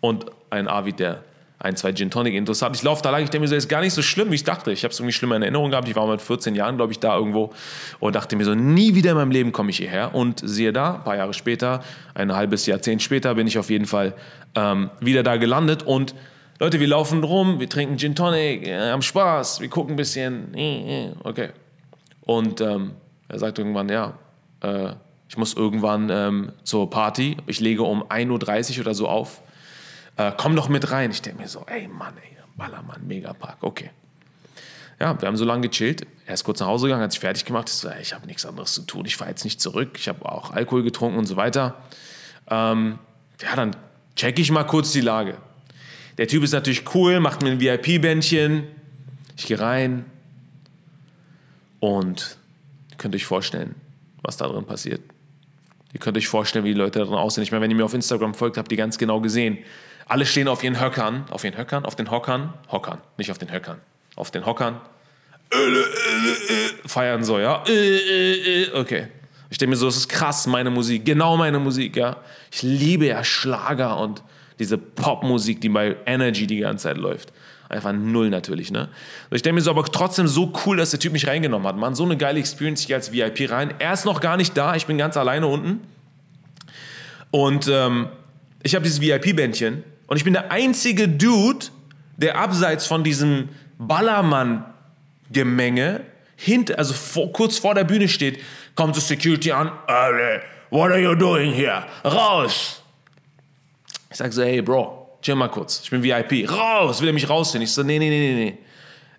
Und 0.02 0.26
ein 0.50 0.68
Avid, 0.68 1.00
der 1.00 1.24
ein, 1.64 1.78
zwei 1.78 1.94
Gin 1.94 2.12
Tonic 2.12 2.34
Intos 2.34 2.62
hat. 2.62 2.76
Ich 2.76 2.84
laufe 2.84 3.02
da 3.02 3.10
lang, 3.10 3.24
ich 3.24 3.30
denke 3.30 3.44
mir 3.44 3.48
so, 3.48 3.56
ist 3.56 3.70
gar 3.70 3.80
nicht 3.80 3.94
so 3.94 4.02
schlimm, 4.02 4.30
wie 4.32 4.36
ich 4.36 4.44
dachte. 4.44 4.72
Ich 4.74 4.84
habe 4.84 4.92
es 4.92 5.00
irgendwie 5.00 5.14
schlimmer 5.14 5.38
in 5.38 5.44
Erinnerung 5.44 5.72
gehabt. 5.72 5.88
Ich 5.88 5.96
war 5.96 6.06
mit 6.06 6.22
14 6.22 6.56
Jahren, 6.56 6.76
glaube 6.76 6.92
ich, 6.92 7.00
da 7.00 7.16
irgendwo 7.16 7.54
und 8.02 8.16
dachte 8.16 8.36
mir 8.36 8.44
so, 8.44 8.54
nie 8.54 8.96
wieder 8.96 9.12
in 9.12 9.18
meinem 9.18 9.32
Leben 9.32 9.54
komme 9.54 9.70
ich 9.70 9.78
hierher. 9.78 10.14
Und 10.14 10.42
siehe 10.44 10.74
da, 10.74 10.96
ein 10.96 11.04
paar 11.06 11.16
Jahre 11.16 11.34
später, 11.34 11.82
ein 12.16 12.36
halbes 12.36 12.66
Jahrzehnt 12.66 13.02
später, 13.02 13.34
bin 13.36 13.48
ich 13.48 13.58
auf 13.58 13.70
jeden 13.70 13.86
Fall 13.86 14.14
ähm, 14.56 14.90
wieder 15.00 15.24
da 15.24 15.38
gelandet. 15.38 15.84
Und 15.84 16.14
Leute, 16.60 16.82
wir 16.82 16.88
laufen 16.88 17.24
rum, 17.24 17.62
wir 17.62 17.70
trinken 17.70 17.98
Gin 17.98 18.14
Tonic, 18.14 18.68
äh, 18.68 18.92
haben 18.92 19.02
Spaß, 19.02 19.62
wir 19.62 19.70
gucken 19.70 19.94
ein 19.94 19.98
bisschen. 19.98 20.54
Okay. 21.24 21.50
Und 22.22 22.60
ähm, 22.60 22.92
er 23.30 23.40
sagt 23.40 23.58
irgendwann, 23.58 23.88
ja, 23.88 24.14
äh, 24.62 24.92
ich 25.30 25.38
muss 25.38 25.54
irgendwann 25.54 26.10
ähm, 26.12 26.52
zur 26.64 26.90
Party. 26.90 27.38
Ich 27.48 27.62
lege 27.62 27.84
um 27.84 28.04
1.30 28.04 28.76
Uhr 28.76 28.82
oder 28.82 28.94
so 28.94 29.08
auf 29.08 29.42
äh, 30.18 30.32
komm 30.38 30.56
doch 30.56 30.70
mit 30.70 30.92
rein. 30.92 31.12
Ich 31.12 31.22
denke 31.22 31.42
mir 31.42 31.48
so, 31.48 31.66
ey 31.68 31.88
Mann, 31.88 32.14
ey, 32.18 32.38
Ballermann, 32.56 33.06
Megapark, 33.08 33.58
okay. 33.62 33.90
Ja, 35.00 35.20
wir 35.20 35.28
haben 35.28 35.38
so 35.38 35.46
lange 35.46 35.68
gechillt. 35.68 36.06
Er 36.26 36.36
ist 36.36 36.44
kurz 36.44 36.60
nach 36.60 36.68
Hause 36.68 36.86
gegangen, 36.88 37.04
hat 37.04 37.12
sich 37.12 37.20
fertig 37.20 37.46
gemacht. 37.46 37.68
Ich 37.68 37.76
so, 37.76 37.90
ich 38.02 38.14
habe 38.14 38.26
nichts 38.26 38.46
anderes 38.46 38.74
zu 38.74 38.84
tun. 38.84 39.06
Ich 39.06 39.18
fahre 39.18 39.32
jetzt 39.32 39.44
nicht 39.44 39.60
zurück. 39.60 39.98
Ich 39.98 40.08
habe 40.08 40.24
auch 40.32 40.52
Alkohol 40.52 40.84
getrunken 40.84 41.18
und 41.18 41.26
so 41.26 41.36
weiter. 41.36 41.82
Ähm, 42.50 43.00
ja, 43.42 43.56
dann 43.56 43.76
checke 44.16 44.42
ich 44.42 44.52
mal 44.52 44.64
kurz 44.64 44.92
die 44.92 45.02
Lage. 45.02 45.38
Der 46.18 46.28
Typ 46.28 46.44
ist 46.44 46.52
natürlich 46.52 46.94
cool, 46.94 47.20
macht 47.20 47.42
mir 47.42 47.52
ein 47.52 47.60
VIP-Bändchen. 47.60 48.64
Ich 49.36 49.48
gehe 49.48 49.60
rein 49.60 50.06
und 51.80 52.38
ihr 52.92 52.98
könnt 52.98 53.16
euch 53.16 53.26
vorstellen, 53.26 53.76
was 54.22 54.38
da 54.38 54.48
drin 54.48 54.66
passiert. 54.66 55.02
Ihr 55.92 56.00
könnt 56.00 56.18
euch 56.18 56.28
vorstellen, 56.28 56.66
wie 56.66 56.74
die 56.74 56.80
Leute 56.80 57.00
da 57.00 57.06
drin 57.06 57.16
aussehen. 57.16 57.44
Ich 57.44 57.52
meine, 57.52 57.64
wenn 57.64 57.72
ihr 57.72 57.78
mir 57.78 57.86
auf 57.86 57.94
Instagram 57.94 58.36
folgt, 58.36 58.58
habt 58.58 58.72
ihr 58.72 58.78
ganz 58.78 58.98
genau 58.98 59.22
gesehen, 59.22 59.58
alle 60.08 60.26
stehen 60.26 60.48
auf 60.48 60.64
ihren 60.64 60.80
Höckern, 60.80 61.26
auf 61.30 61.44
ihren 61.44 61.58
Höckern, 61.58 61.86
auf 61.86 61.96
den 61.96 62.12
Hockern, 62.12 62.54
Hockern, 62.72 63.00
nicht 63.18 63.32
auf 63.32 63.38
den 63.38 63.52
Höckern, 63.52 63.80
auf 64.16 64.32
den 64.32 64.46
Hockern, 64.46 64.80
feiern 66.86 67.24
so, 67.24 67.40
ja, 67.40 67.64
okay. 68.76 69.08
Ich 69.50 69.60
denke 69.60 69.72
mir 69.72 69.76
so, 69.76 69.86
das 69.86 69.98
ist 69.98 70.10
krass, 70.10 70.48
meine 70.48 70.72
Musik, 70.72 71.06
genau 71.06 71.38
meine 71.38 71.60
Musik, 71.60 71.96
ja. 71.96 72.18
Ich 72.52 72.64
liebe 72.64 73.06
ja 73.06 73.24
Schlager 73.24 74.00
und 74.00 74.24
diese 74.58 74.78
Popmusik, 74.78 75.62
die 75.62 75.70
bei 75.70 75.96
Energy 76.06 76.48
die 76.48 76.58
ganze 76.58 76.84
Zeit 76.84 76.98
läuft. 76.98 77.32
Einfach 77.70 77.94
null 77.94 78.30
natürlich, 78.30 78.72
ne? 78.72 78.90
ich 79.32 79.42
denke 79.42 79.56
mir 79.56 79.62
so, 79.62 79.72
aber 79.72 79.84
trotzdem 79.86 80.28
so 80.28 80.54
cool, 80.66 80.78
dass 80.78 80.92
der 80.92 81.00
Typ 81.00 81.14
mich 81.14 81.28
reingenommen 81.28 81.68
hat. 81.68 81.78
Man, 81.78 81.96
so 81.96 82.04
eine 82.04 82.18
geile 82.18 82.40
Experience, 82.40 82.86
gehe 82.86 82.96
als 82.96 83.12
VIP 83.12 83.50
rein. 83.50 83.74
Er 83.80 83.94
ist 83.94 84.06
noch 84.06 84.22
gar 84.22 84.38
nicht 84.38 84.56
da, 84.58 84.76
ich 84.76 84.86
bin 84.86 84.98
ganz 84.98 85.18
alleine 85.18 85.48
unten. 85.48 85.82
Und 87.32 87.68
ähm, 87.68 88.10
ich 88.62 88.76
habe 88.76 88.84
dieses 88.84 89.02
VIP-Bändchen 89.02 89.84
und 90.08 90.18
ich 90.18 90.24
bin 90.24 90.34
der 90.34 90.52
einzige 90.52 91.08
Dude, 91.08 91.68
der 92.18 92.38
abseits 92.38 92.86
von 92.86 93.04
diesem 93.04 93.50
Ballermann-Gemenge, 93.78 96.02
also 96.76 96.94
vor, 96.94 97.32
kurz 97.34 97.58
vor 97.58 97.74
der 97.76 97.84
Bühne 97.84 98.08
steht, 98.08 98.40
kommt 98.76 98.96
die 98.96 99.00
Security 99.00 99.52
an, 99.52 99.72
what 100.70 100.92
are 100.92 101.00
you 101.00 101.16
doing 101.16 101.52
here? 101.52 101.84
Raus! 102.04 102.84
Ich 104.10 104.18
sag 104.18 104.34
so, 104.34 104.44
hey 104.44 104.62
Bro, 104.62 105.18
chill 105.22 105.36
mal 105.36 105.50
kurz, 105.50 105.82
ich 105.84 105.90
bin 105.90 106.04
VIP. 106.04 106.50
Raus! 106.50 107.02
Will 107.02 107.10
er 107.10 107.14
mich 107.14 107.30
rausziehen? 107.30 107.64
Ich 107.64 107.72
so, 107.72 107.84
nee, 107.84 107.98
nee, 107.98 108.10
nee, 108.10 108.34
nee. 108.34 108.58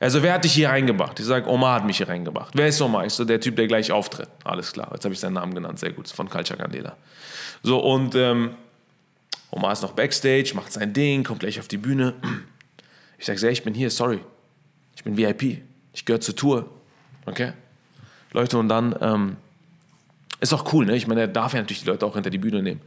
Also 0.01 0.23
wer 0.23 0.35
hat 0.35 0.45
dich 0.45 0.53
hier 0.53 0.69
reingebracht? 0.69 1.19
Ich 1.19 1.27
sage, 1.27 1.49
Omar 1.49 1.77
hat 1.77 1.87
mich 1.87 1.97
hier 1.97 2.09
reingebracht. 2.09 2.51
Wer 2.55 2.69
ist 2.69 2.81
Omar? 2.83 3.07
Ich 3.07 3.15
so, 3.15 3.25
der 3.25 3.41
Typ, 3.41 3.57
der 3.57 3.67
gleich 3.67 3.91
auftritt. 3.91 4.29
Alles 4.45 4.73
klar, 4.73 4.91
jetzt 4.93 5.05
habe 5.05 5.15
ich 5.15 5.21
seinen 5.21 5.33
Namen 5.33 5.55
genannt, 5.55 5.79
sehr 5.79 5.93
gut, 5.93 6.09
von 6.09 6.29
Culture 6.29 6.59
Candela. 6.59 6.97
So, 7.63 7.79
und 7.79 8.15
ähm, 8.15 8.55
Omar 9.55 9.73
ist 9.73 9.83
noch 9.83 9.93
Backstage, 9.93 10.53
macht 10.55 10.73
sein 10.73 10.93
Ding, 10.93 11.23
kommt 11.23 11.41
gleich 11.41 11.61
auf 11.61 11.69
die 11.69 11.77
Bühne. 11.77 12.15
Ich 13.19 13.27
sage, 13.27 13.49
ich 13.51 13.63
bin 13.63 13.73
hier, 13.73 13.89
sorry. 13.89 14.19
Ich 14.97 15.05
bin 15.05 15.17
VIP. 15.17 15.63
Ich 15.93 16.05
gehöre 16.05 16.21
zur 16.21 16.35
Tour. 16.35 16.69
Okay? 17.25 17.53
Leute, 18.33 18.59
und 18.59 18.69
dann 18.69 18.97
ähm, 19.01 19.37
ist 20.41 20.53
auch 20.53 20.73
cool, 20.73 20.87
ne? 20.87 20.97
Ich 20.97 21.07
meine, 21.07 21.23
er 21.23 21.29
darf 21.29 21.53
ja 21.53 21.61
natürlich 21.61 21.83
die 21.83 21.89
Leute 21.89 22.05
auch 22.05 22.15
hinter 22.15 22.31
die 22.31 22.39
Bühne 22.39 22.63
nehmen. 22.63 22.81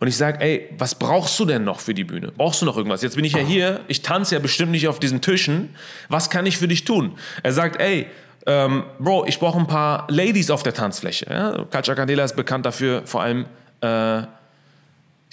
Und 0.00 0.08
ich 0.08 0.16
sage, 0.16 0.40
ey, 0.40 0.68
was 0.76 0.96
brauchst 0.96 1.38
du 1.38 1.44
denn 1.44 1.62
noch 1.62 1.78
für 1.78 1.94
die 1.94 2.02
Bühne? 2.02 2.32
Brauchst 2.36 2.60
du 2.60 2.66
noch 2.66 2.76
irgendwas? 2.76 3.02
Jetzt 3.02 3.14
bin 3.14 3.24
ich 3.24 3.34
ja 3.34 3.38
hier, 3.38 3.80
ich 3.86 4.02
tanze 4.02 4.34
ja 4.34 4.40
bestimmt 4.40 4.72
nicht 4.72 4.88
auf 4.88 4.98
diesen 4.98 5.20
Tischen. 5.20 5.70
Was 6.08 6.28
kann 6.28 6.44
ich 6.44 6.58
für 6.58 6.66
dich 6.66 6.84
tun? 6.84 7.16
Er 7.44 7.52
sagt, 7.52 7.80
ey, 7.80 8.08
ähm, 8.46 8.82
Bro, 8.98 9.26
ich 9.26 9.38
brauche 9.38 9.60
ein 9.60 9.68
paar 9.68 10.08
Ladies 10.10 10.50
auf 10.50 10.64
der 10.64 10.74
Tanzfläche. 10.74 11.26
Ja? 11.30 11.64
Kacha 11.70 11.94
Candela 11.94 12.24
ist 12.24 12.34
bekannt 12.34 12.66
dafür, 12.66 13.02
vor 13.06 13.22
allem 13.22 13.46
äh, 13.80 14.22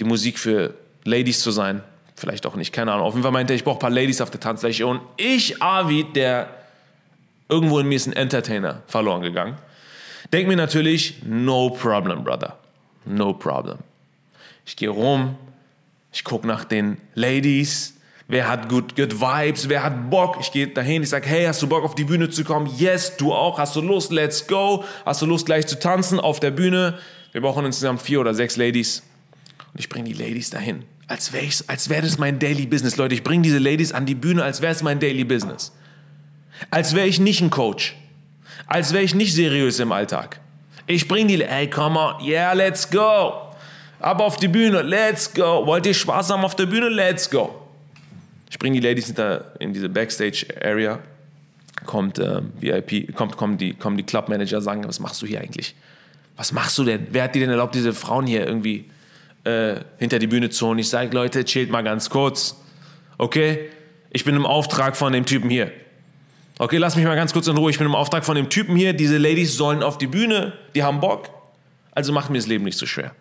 die 0.00 0.04
Musik 0.04 0.38
für 0.38 0.74
Ladies 1.04 1.40
zu 1.40 1.50
sein. 1.50 1.82
Vielleicht 2.16 2.46
auch 2.46 2.56
nicht, 2.56 2.72
keine 2.72 2.92
Ahnung. 2.92 3.06
Auf 3.06 3.14
jeden 3.14 3.22
Fall 3.22 3.32
meinte 3.32 3.52
er, 3.52 3.56
ich 3.56 3.64
brauche 3.64 3.76
ein 3.76 3.80
paar 3.80 3.90
Ladies 3.90 4.20
auf 4.20 4.30
der 4.30 4.40
Tanzfläche. 4.40 4.86
Und 4.86 5.00
ich, 5.16 5.62
Avid, 5.62 6.16
der 6.16 6.48
Irgendwo 7.50 7.80
in 7.80 7.88
mir 7.88 7.96
ist 7.96 8.06
ein 8.06 8.12
Entertainer 8.12 8.82
verloren 8.86 9.22
gegangen. 9.22 9.58
Denk 10.32 10.46
mir 10.46 10.56
natürlich, 10.56 11.16
no 11.24 11.70
problem, 11.70 12.22
brother. 12.22 12.56
No 13.04 13.32
problem. 13.32 13.78
Ich 14.64 14.76
gehe 14.76 14.88
rum, 14.88 15.36
ich 16.12 16.22
gucke 16.22 16.46
nach 16.46 16.64
den 16.64 16.98
Ladies, 17.14 17.96
wer 18.28 18.48
hat 18.48 18.68
good, 18.68 18.94
good 18.94 19.20
Vibes, 19.20 19.68
wer 19.68 19.82
hat 19.82 20.10
Bock. 20.10 20.36
Ich 20.40 20.52
gehe 20.52 20.68
dahin, 20.68 21.02
ich 21.02 21.08
sage, 21.08 21.28
hey, 21.28 21.44
hast 21.46 21.60
du 21.60 21.66
Bock 21.66 21.82
auf 21.82 21.96
die 21.96 22.04
Bühne 22.04 22.30
zu 22.30 22.44
kommen? 22.44 22.70
Yes, 22.76 23.16
du 23.16 23.32
auch. 23.32 23.58
Hast 23.58 23.74
du 23.74 23.80
Lust? 23.80 24.12
Let's 24.12 24.46
go. 24.46 24.84
Hast 25.04 25.20
du 25.20 25.26
Lust 25.26 25.46
gleich 25.46 25.66
zu 25.66 25.76
tanzen 25.76 26.20
auf 26.20 26.38
der 26.38 26.52
Bühne? 26.52 27.00
Wir 27.32 27.40
brauchen 27.40 27.64
insgesamt 27.66 28.00
vier 28.00 28.20
oder 28.20 28.32
sechs 28.32 28.56
Ladies. 28.56 29.02
Ich 29.80 29.88
bringe 29.88 30.10
die 30.10 30.12
Ladies 30.12 30.50
dahin. 30.50 30.84
Als 31.06 31.32
wäre 31.32 31.48
als 31.68 31.88
wär 31.88 32.02
das 32.02 32.18
mein 32.18 32.38
Daily 32.38 32.66
Business. 32.66 32.98
Leute, 32.98 33.14
ich 33.14 33.24
bringe 33.24 33.42
diese 33.42 33.56
Ladies 33.56 33.92
an 33.92 34.04
die 34.04 34.14
Bühne, 34.14 34.44
als 34.44 34.60
wäre 34.60 34.72
es 34.72 34.82
mein 34.82 35.00
Daily 35.00 35.24
Business. 35.24 35.72
Als 36.70 36.94
wäre 36.94 37.06
ich 37.06 37.18
nicht 37.18 37.40
ein 37.40 37.48
Coach. 37.48 37.96
Als 38.66 38.92
wäre 38.92 39.02
ich 39.02 39.14
nicht 39.14 39.34
seriös 39.34 39.78
im 39.80 39.90
Alltag. 39.90 40.38
Ich 40.86 41.08
bringe 41.08 41.34
die, 41.34 41.42
hey, 41.42 41.70
come 41.70 41.98
on, 41.98 42.22
yeah, 42.22 42.52
let's 42.52 42.90
go. 42.90 43.54
Ab 44.00 44.20
auf 44.20 44.36
die 44.36 44.48
Bühne, 44.48 44.82
let's 44.82 45.32
go. 45.32 45.64
Wollt 45.64 45.86
ihr 45.86 45.94
Spaß 45.94 46.28
haben 46.28 46.44
auf 46.44 46.56
der 46.56 46.66
Bühne? 46.66 46.90
Let's 46.90 47.30
go. 47.30 47.54
Ich 48.50 48.58
bringe 48.58 48.78
die 48.78 48.86
Ladies 48.86 49.06
hinter 49.06 49.58
in 49.60 49.72
diese 49.72 49.88
Backstage-Area. 49.88 50.98
Kommt 51.86 52.18
äh, 52.18 52.42
VIP, 52.60 53.14
kommt, 53.14 53.38
kommen 53.38 53.56
die, 53.56 53.72
kommen 53.72 53.96
die 53.96 54.02
Clubmanager, 54.02 54.60
sagen, 54.60 54.86
was 54.86 55.00
machst 55.00 55.22
du 55.22 55.26
hier 55.26 55.40
eigentlich? 55.40 55.74
Was 56.36 56.52
machst 56.52 56.76
du 56.76 56.84
denn? 56.84 57.06
Wer 57.12 57.22
hat 57.22 57.34
dir 57.34 57.40
denn 57.40 57.50
erlaubt, 57.50 57.74
diese 57.74 57.94
Frauen 57.94 58.26
hier 58.26 58.46
irgendwie 58.46 58.84
äh, 59.44 59.76
hinter 59.98 60.18
die 60.18 60.26
Bühne 60.26 60.50
zu 60.50 60.66
holen? 60.66 60.78
Ich 60.78 60.88
sage, 60.88 61.14
Leute, 61.14 61.44
chillt 61.44 61.70
mal 61.70 61.82
ganz 61.82 62.10
kurz. 62.10 62.56
Okay? 63.18 63.70
Ich 64.10 64.24
bin 64.24 64.34
im 64.36 64.46
Auftrag 64.46 64.96
von 64.96 65.12
dem 65.12 65.24
Typen 65.24 65.50
hier. 65.50 65.72
Okay, 66.58 66.76
lass 66.76 66.96
mich 66.96 67.06
mal 67.06 67.16
ganz 67.16 67.32
kurz 67.32 67.46
in 67.46 67.56
Ruhe. 67.56 67.70
Ich 67.70 67.78
bin 67.78 67.86
im 67.86 67.94
Auftrag 67.94 68.24
von 68.24 68.34
dem 68.34 68.50
Typen 68.50 68.76
hier. 68.76 68.92
Diese 68.92 69.16
Ladies 69.16 69.56
sollen 69.56 69.82
auf 69.82 69.96
die 69.96 70.06
Bühne. 70.06 70.52
Die 70.74 70.82
haben 70.82 71.00
Bock. 71.00 71.30
Also 71.92 72.12
macht 72.12 72.28
mir 72.30 72.38
das 72.38 72.46
Leben 72.46 72.64
nicht 72.64 72.76
so 72.76 72.86
schwer. 72.86 73.14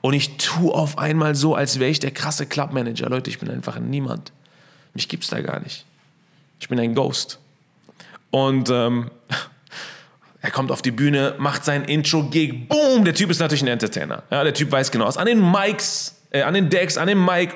Und 0.00 0.14
ich 0.14 0.36
tue 0.36 0.72
auf 0.72 0.98
einmal 0.98 1.34
so, 1.34 1.54
als 1.54 1.80
wäre 1.80 1.90
ich 1.90 1.98
der 1.98 2.12
krasse 2.12 2.46
Clubmanager. 2.46 3.08
Leute, 3.08 3.30
ich 3.30 3.38
bin 3.38 3.50
einfach 3.50 3.78
niemand. 3.80 4.32
Mich 4.94 5.08
gibt 5.08 5.24
es 5.24 5.30
da 5.30 5.40
gar 5.40 5.60
nicht. 5.60 5.84
Ich 6.60 6.68
bin 6.68 6.78
ein 6.78 6.94
Ghost. 6.94 7.38
Und 8.30 8.70
ähm, 8.70 9.10
er 10.48 10.52
kommt 10.52 10.72
auf 10.72 10.80
die 10.80 10.92
Bühne, 10.92 11.34
macht 11.36 11.62
sein 11.62 11.84
Intro-Gig, 11.84 12.70
boom, 12.70 13.04
der 13.04 13.12
Typ 13.12 13.28
ist 13.28 13.38
natürlich 13.38 13.60
ein 13.60 13.68
Entertainer. 13.68 14.22
Ja, 14.30 14.42
der 14.42 14.54
Typ 14.54 14.72
weiß 14.72 14.90
genau 14.90 15.04
was. 15.04 15.18
An 15.18 15.26
den 15.26 15.42
Mics, 15.42 16.22
äh, 16.30 16.40
an 16.40 16.54
den 16.54 16.70
Decks, 16.70 16.96
an 16.96 17.06
dem 17.06 17.22
Mic, 17.22 17.50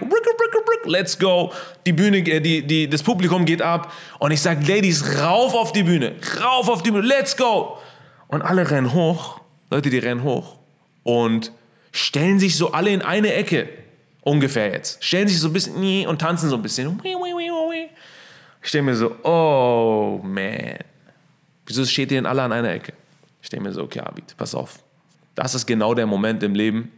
let's 0.85 1.19
go. 1.19 1.55
Die 1.87 1.95
Bühne, 1.95 2.19
äh, 2.19 2.41
die, 2.41 2.67
die, 2.67 2.91
das 2.91 3.03
Publikum 3.03 3.47
geht 3.47 3.63
ab 3.63 3.91
und 4.19 4.31
ich 4.31 4.43
sage, 4.43 4.61
Ladies, 4.71 5.23
rauf 5.23 5.55
auf 5.55 5.73
die 5.73 5.85
Bühne, 5.85 6.17
rauf 6.45 6.69
auf 6.69 6.83
die 6.83 6.91
Bühne, 6.91 7.07
let's 7.07 7.35
go. 7.35 7.79
Und 8.29 8.43
alle 8.43 8.71
rennen 8.71 8.93
hoch, 8.93 9.41
Leute, 9.71 9.89
die 9.89 9.97
rennen 9.97 10.23
hoch 10.23 10.59
und 11.03 11.51
stellen 11.93 12.39
sich 12.39 12.59
so 12.59 12.73
alle 12.73 12.91
in 12.91 13.01
eine 13.01 13.33
Ecke. 13.33 13.71
Ungefähr 14.21 14.71
jetzt. 14.71 15.03
Stellen 15.03 15.29
sich 15.29 15.41
so 15.41 15.49
ein 15.49 15.55
bisschen 15.55 16.07
und 16.07 16.21
tanzen 16.21 16.51
so 16.51 16.57
ein 16.57 16.63
bisschen. 16.63 17.01
Ich 18.63 18.69
stelle 18.69 18.83
mir 18.83 18.97
so, 18.97 19.17
oh 19.25 20.21
man. 20.23 20.92
Wieso 21.73 21.87
steht 21.87 22.13
ihr 22.13 22.19
denn 22.19 22.27
alle 22.27 22.43
an 22.43 22.53
einer 22.53 22.71
Ecke? 22.71 22.93
Ich 23.41 23.47
stelle 23.47 23.63
mir 23.63 23.73
so, 23.73 23.83
okay, 23.83 24.01
Abid, 24.01 24.37
pass 24.37 24.55
auf. 24.55 24.81
Das 25.35 25.55
ist 25.55 25.65
genau 25.65 25.95
der 25.95 26.05
Moment 26.05 26.43
im 26.43 26.55
Leben, 26.55 26.93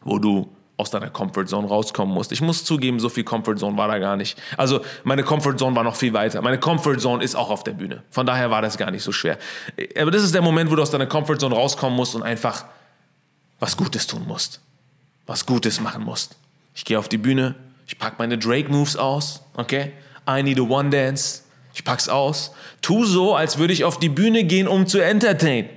wo 0.00 0.18
du 0.18 0.50
aus 0.78 0.88
deiner 0.88 1.10
Comfortzone 1.10 1.68
rauskommen 1.68 2.14
musst. 2.14 2.32
Ich 2.32 2.40
muss 2.40 2.64
zugeben, 2.64 2.98
so 2.98 3.10
viel 3.10 3.24
Comfortzone 3.24 3.76
war 3.76 3.88
da 3.88 3.98
gar 3.98 4.16
nicht. 4.16 4.40
Also 4.56 4.80
meine 5.04 5.22
Comfortzone 5.22 5.76
war 5.76 5.84
noch 5.84 5.96
viel 5.96 6.14
weiter. 6.14 6.40
Meine 6.40 6.58
Comfortzone 6.58 7.22
ist 7.22 7.34
auch 7.34 7.50
auf 7.50 7.62
der 7.62 7.72
Bühne. 7.72 8.02
Von 8.10 8.24
daher 8.24 8.50
war 8.50 8.62
das 8.62 8.78
gar 8.78 8.90
nicht 8.90 9.02
so 9.02 9.12
schwer. 9.12 9.36
Aber 9.98 10.10
das 10.10 10.22
ist 10.22 10.32
der 10.32 10.40
Moment, 10.40 10.70
wo 10.70 10.76
du 10.76 10.82
aus 10.82 10.90
deiner 10.90 11.06
Comfortzone 11.06 11.54
rauskommen 11.54 11.94
musst 11.94 12.14
und 12.14 12.22
einfach 12.22 12.64
was 13.58 13.76
Gutes 13.76 14.06
tun 14.06 14.26
musst. 14.26 14.62
Was 15.26 15.44
Gutes 15.44 15.78
machen 15.78 16.04
musst. 16.04 16.38
Ich 16.74 16.86
gehe 16.86 16.98
auf 16.98 17.10
die 17.10 17.18
Bühne, 17.18 17.54
ich 17.86 17.98
packe 17.98 18.16
meine 18.16 18.38
Drake-Moves 18.38 18.96
aus, 18.96 19.42
okay? 19.58 19.92
I 20.26 20.42
need 20.42 20.58
a 20.58 20.62
One 20.62 20.88
Dance. 20.88 21.42
Ich 21.74 21.84
pack's 21.84 22.08
aus. 22.08 22.52
Tu 22.82 23.04
so, 23.04 23.34
als 23.34 23.58
würde 23.58 23.72
ich 23.72 23.84
auf 23.84 23.98
die 23.98 24.08
Bühne 24.08 24.44
gehen, 24.44 24.68
um 24.68 24.86
zu 24.86 24.98
entertain. 24.98 25.68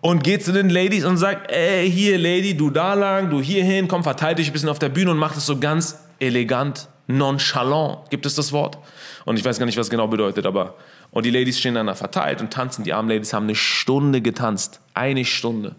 Und 0.00 0.24
geh 0.24 0.38
zu 0.38 0.52
den 0.52 0.70
Ladies 0.70 1.04
und 1.04 1.18
sag, 1.18 1.52
ey, 1.52 1.90
hier, 1.90 2.18
Lady, 2.18 2.56
du 2.56 2.70
da 2.70 2.94
lang, 2.94 3.28
du 3.30 3.40
hier 3.40 3.64
hin, 3.64 3.86
komm, 3.86 4.02
verteil 4.02 4.34
dich 4.34 4.48
ein 4.48 4.52
bisschen 4.52 4.68
auf 4.68 4.78
der 4.78 4.88
Bühne 4.88 5.10
und 5.10 5.18
mach 5.18 5.34
das 5.34 5.44
so 5.44 5.58
ganz 5.58 5.98
elegant, 6.18 6.88
nonchalant. 7.06 8.08
Gibt 8.10 8.24
es 8.24 8.34
das 8.34 8.52
Wort? 8.52 8.78
Und 9.24 9.38
ich 9.38 9.44
weiß 9.44 9.58
gar 9.58 9.66
nicht, 9.66 9.76
was 9.76 9.90
genau 9.90 10.08
bedeutet, 10.08 10.46
aber. 10.46 10.74
Und 11.10 11.26
die 11.26 11.30
Ladies 11.30 11.58
stehen 11.58 11.74
dann 11.74 11.86
da 11.86 11.94
verteilt 11.94 12.40
und 12.40 12.52
tanzen. 12.52 12.84
Die 12.84 12.92
armen 12.92 13.08
Ladies 13.08 13.32
haben 13.32 13.44
eine 13.44 13.56
Stunde 13.56 14.20
getanzt. 14.20 14.80
Eine 14.94 15.24
Stunde. 15.24 15.74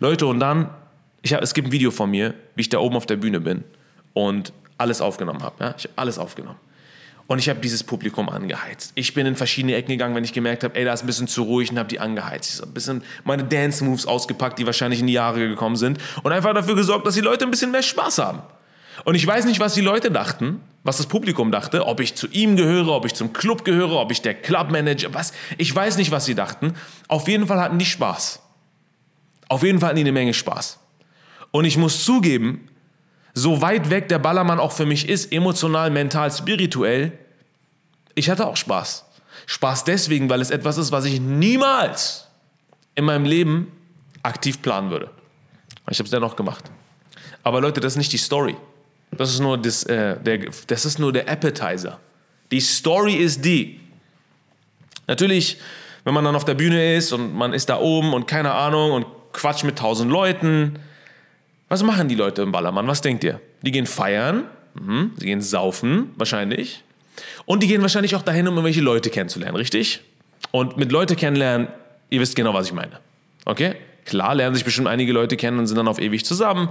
Leute, 0.00 0.26
und 0.26 0.40
dann, 0.40 0.70
ich 1.22 1.34
hab, 1.34 1.42
es 1.42 1.54
gibt 1.54 1.68
ein 1.68 1.72
Video 1.72 1.90
von 1.90 2.10
mir, 2.10 2.34
wie 2.56 2.62
ich 2.62 2.70
da 2.70 2.78
oben 2.78 2.96
auf 2.96 3.06
der 3.06 3.16
Bühne 3.16 3.40
bin 3.40 3.62
und 4.14 4.52
alles 4.78 5.00
aufgenommen 5.00 5.42
habe. 5.42 5.62
Ja? 5.62 5.74
Ich 5.76 5.84
habe 5.84 5.94
alles 5.96 6.18
aufgenommen. 6.18 6.58
Und 7.26 7.38
ich 7.38 7.48
habe 7.48 7.60
dieses 7.60 7.82
Publikum 7.82 8.28
angeheizt. 8.28 8.92
Ich 8.94 9.14
bin 9.14 9.26
in 9.26 9.34
verschiedene 9.34 9.74
Ecken 9.74 9.92
gegangen, 9.92 10.14
wenn 10.14 10.24
ich 10.24 10.34
gemerkt 10.34 10.62
habe, 10.62 10.76
ey, 10.76 10.84
da 10.84 10.92
ist 10.92 11.02
ein 11.02 11.06
bisschen 11.06 11.26
zu 11.26 11.42
ruhig 11.42 11.70
und 11.70 11.78
habe 11.78 11.88
die 11.88 11.98
angeheizt. 11.98 12.54
Ich 12.54 12.60
habe 12.60 12.70
ein 12.70 12.74
bisschen 12.74 13.02
meine 13.24 13.44
Dance-Moves 13.44 14.06
ausgepackt, 14.06 14.58
die 14.58 14.66
wahrscheinlich 14.66 15.00
in 15.00 15.06
die 15.06 15.14
Jahre 15.14 15.48
gekommen 15.48 15.76
sind. 15.76 15.98
Und 16.22 16.32
einfach 16.32 16.52
dafür 16.52 16.74
gesorgt, 16.74 17.06
dass 17.06 17.14
die 17.14 17.22
Leute 17.22 17.46
ein 17.46 17.50
bisschen 17.50 17.70
mehr 17.70 17.82
Spaß 17.82 18.18
haben. 18.18 18.42
Und 19.04 19.14
ich 19.14 19.26
weiß 19.26 19.46
nicht, 19.46 19.58
was 19.58 19.74
die 19.74 19.80
Leute 19.80 20.10
dachten, 20.10 20.60
was 20.82 20.98
das 20.98 21.06
Publikum 21.06 21.50
dachte, 21.50 21.86
ob 21.86 22.00
ich 22.00 22.14
zu 22.14 22.28
ihm 22.28 22.56
gehöre, 22.56 22.88
ob 22.88 23.06
ich 23.06 23.14
zum 23.14 23.32
Club 23.32 23.64
gehöre, 23.64 23.96
ob 23.96 24.12
ich 24.12 24.20
der 24.22 24.34
Clubmanager, 24.34 25.12
was. 25.14 25.32
Ich 25.56 25.74
weiß 25.74 25.96
nicht, 25.96 26.10
was 26.10 26.26
sie 26.26 26.34
dachten. 26.34 26.74
Auf 27.08 27.26
jeden 27.26 27.46
Fall 27.46 27.60
hatten 27.60 27.78
die 27.78 27.86
Spaß. 27.86 28.40
Auf 29.48 29.62
jeden 29.62 29.80
Fall 29.80 29.88
hatten 29.88 29.96
die 29.96 30.02
eine 30.02 30.12
Menge 30.12 30.34
Spaß. 30.34 30.78
Und 31.50 31.64
ich 31.64 31.76
muss 31.76 32.04
zugeben, 32.04 32.68
so 33.34 33.60
weit 33.60 33.90
weg 33.90 34.08
der 34.08 34.20
Ballermann 34.20 34.60
auch 34.60 34.72
für 34.72 34.86
mich 34.86 35.08
ist, 35.08 35.32
emotional, 35.32 35.90
mental, 35.90 36.30
spirituell, 36.30 37.12
ich 38.14 38.30
hatte 38.30 38.46
auch 38.46 38.56
Spaß. 38.56 39.04
Spaß 39.46 39.84
deswegen, 39.84 40.30
weil 40.30 40.40
es 40.40 40.50
etwas 40.50 40.78
ist, 40.78 40.92
was 40.92 41.04
ich 41.04 41.20
niemals 41.20 42.28
in 42.94 43.04
meinem 43.04 43.24
Leben 43.24 43.72
aktiv 44.22 44.62
planen 44.62 44.90
würde. 44.90 45.10
Ich 45.90 45.98
habe 45.98 46.04
es 46.04 46.10
dennoch 46.10 46.36
gemacht. 46.36 46.64
Aber 47.42 47.60
Leute, 47.60 47.80
das 47.80 47.94
ist 47.94 47.98
nicht 47.98 48.12
die 48.12 48.18
Story. 48.18 48.56
Das 49.10 49.30
ist 49.30 49.40
nur, 49.40 49.58
das, 49.58 49.82
äh, 49.84 50.18
der, 50.20 50.50
das 50.66 50.84
ist 50.86 50.98
nur 50.98 51.12
der 51.12 51.28
Appetizer. 51.28 51.98
Die 52.50 52.60
Story 52.60 53.14
ist 53.14 53.44
die. 53.44 53.80
Natürlich, 55.06 55.58
wenn 56.04 56.14
man 56.14 56.24
dann 56.24 56.36
auf 56.36 56.44
der 56.44 56.54
Bühne 56.54 56.96
ist 56.96 57.12
und 57.12 57.34
man 57.34 57.52
ist 57.52 57.68
da 57.68 57.78
oben 57.78 58.14
und 58.14 58.26
keine 58.26 58.52
Ahnung 58.52 58.92
und 58.92 59.06
quatscht 59.32 59.64
mit 59.64 59.78
tausend 59.78 60.10
Leuten, 60.10 60.78
was 61.74 61.82
machen 61.82 62.06
die 62.06 62.14
Leute 62.14 62.42
im 62.42 62.52
Ballermann? 62.52 62.86
Was 62.86 63.00
denkt 63.00 63.24
ihr? 63.24 63.40
Die 63.62 63.72
gehen 63.72 63.86
feiern, 63.86 64.44
mhm. 64.74 65.10
sie 65.16 65.26
gehen 65.26 65.40
saufen, 65.40 66.12
wahrscheinlich. 66.14 66.84
Und 67.46 67.64
die 67.64 67.66
gehen 67.66 67.82
wahrscheinlich 67.82 68.14
auch 68.14 68.22
dahin, 68.22 68.46
um 68.46 68.54
irgendwelche 68.54 68.80
Leute 68.80 69.10
kennenzulernen, 69.10 69.56
richtig? 69.56 70.00
Und 70.52 70.76
mit 70.76 70.92
Leute 70.92 71.16
kennenlernen, 71.16 71.66
ihr 72.10 72.20
wisst 72.20 72.36
genau, 72.36 72.54
was 72.54 72.66
ich 72.66 72.72
meine. 72.72 73.00
Okay? 73.44 73.74
Klar 74.04 74.36
lernen 74.36 74.54
sich 74.54 74.64
bestimmt 74.64 74.86
einige 74.86 75.12
Leute 75.12 75.36
kennen 75.36 75.58
und 75.58 75.66
sind 75.66 75.76
dann 75.76 75.88
auf 75.88 75.98
ewig 75.98 76.24
zusammen. 76.24 76.68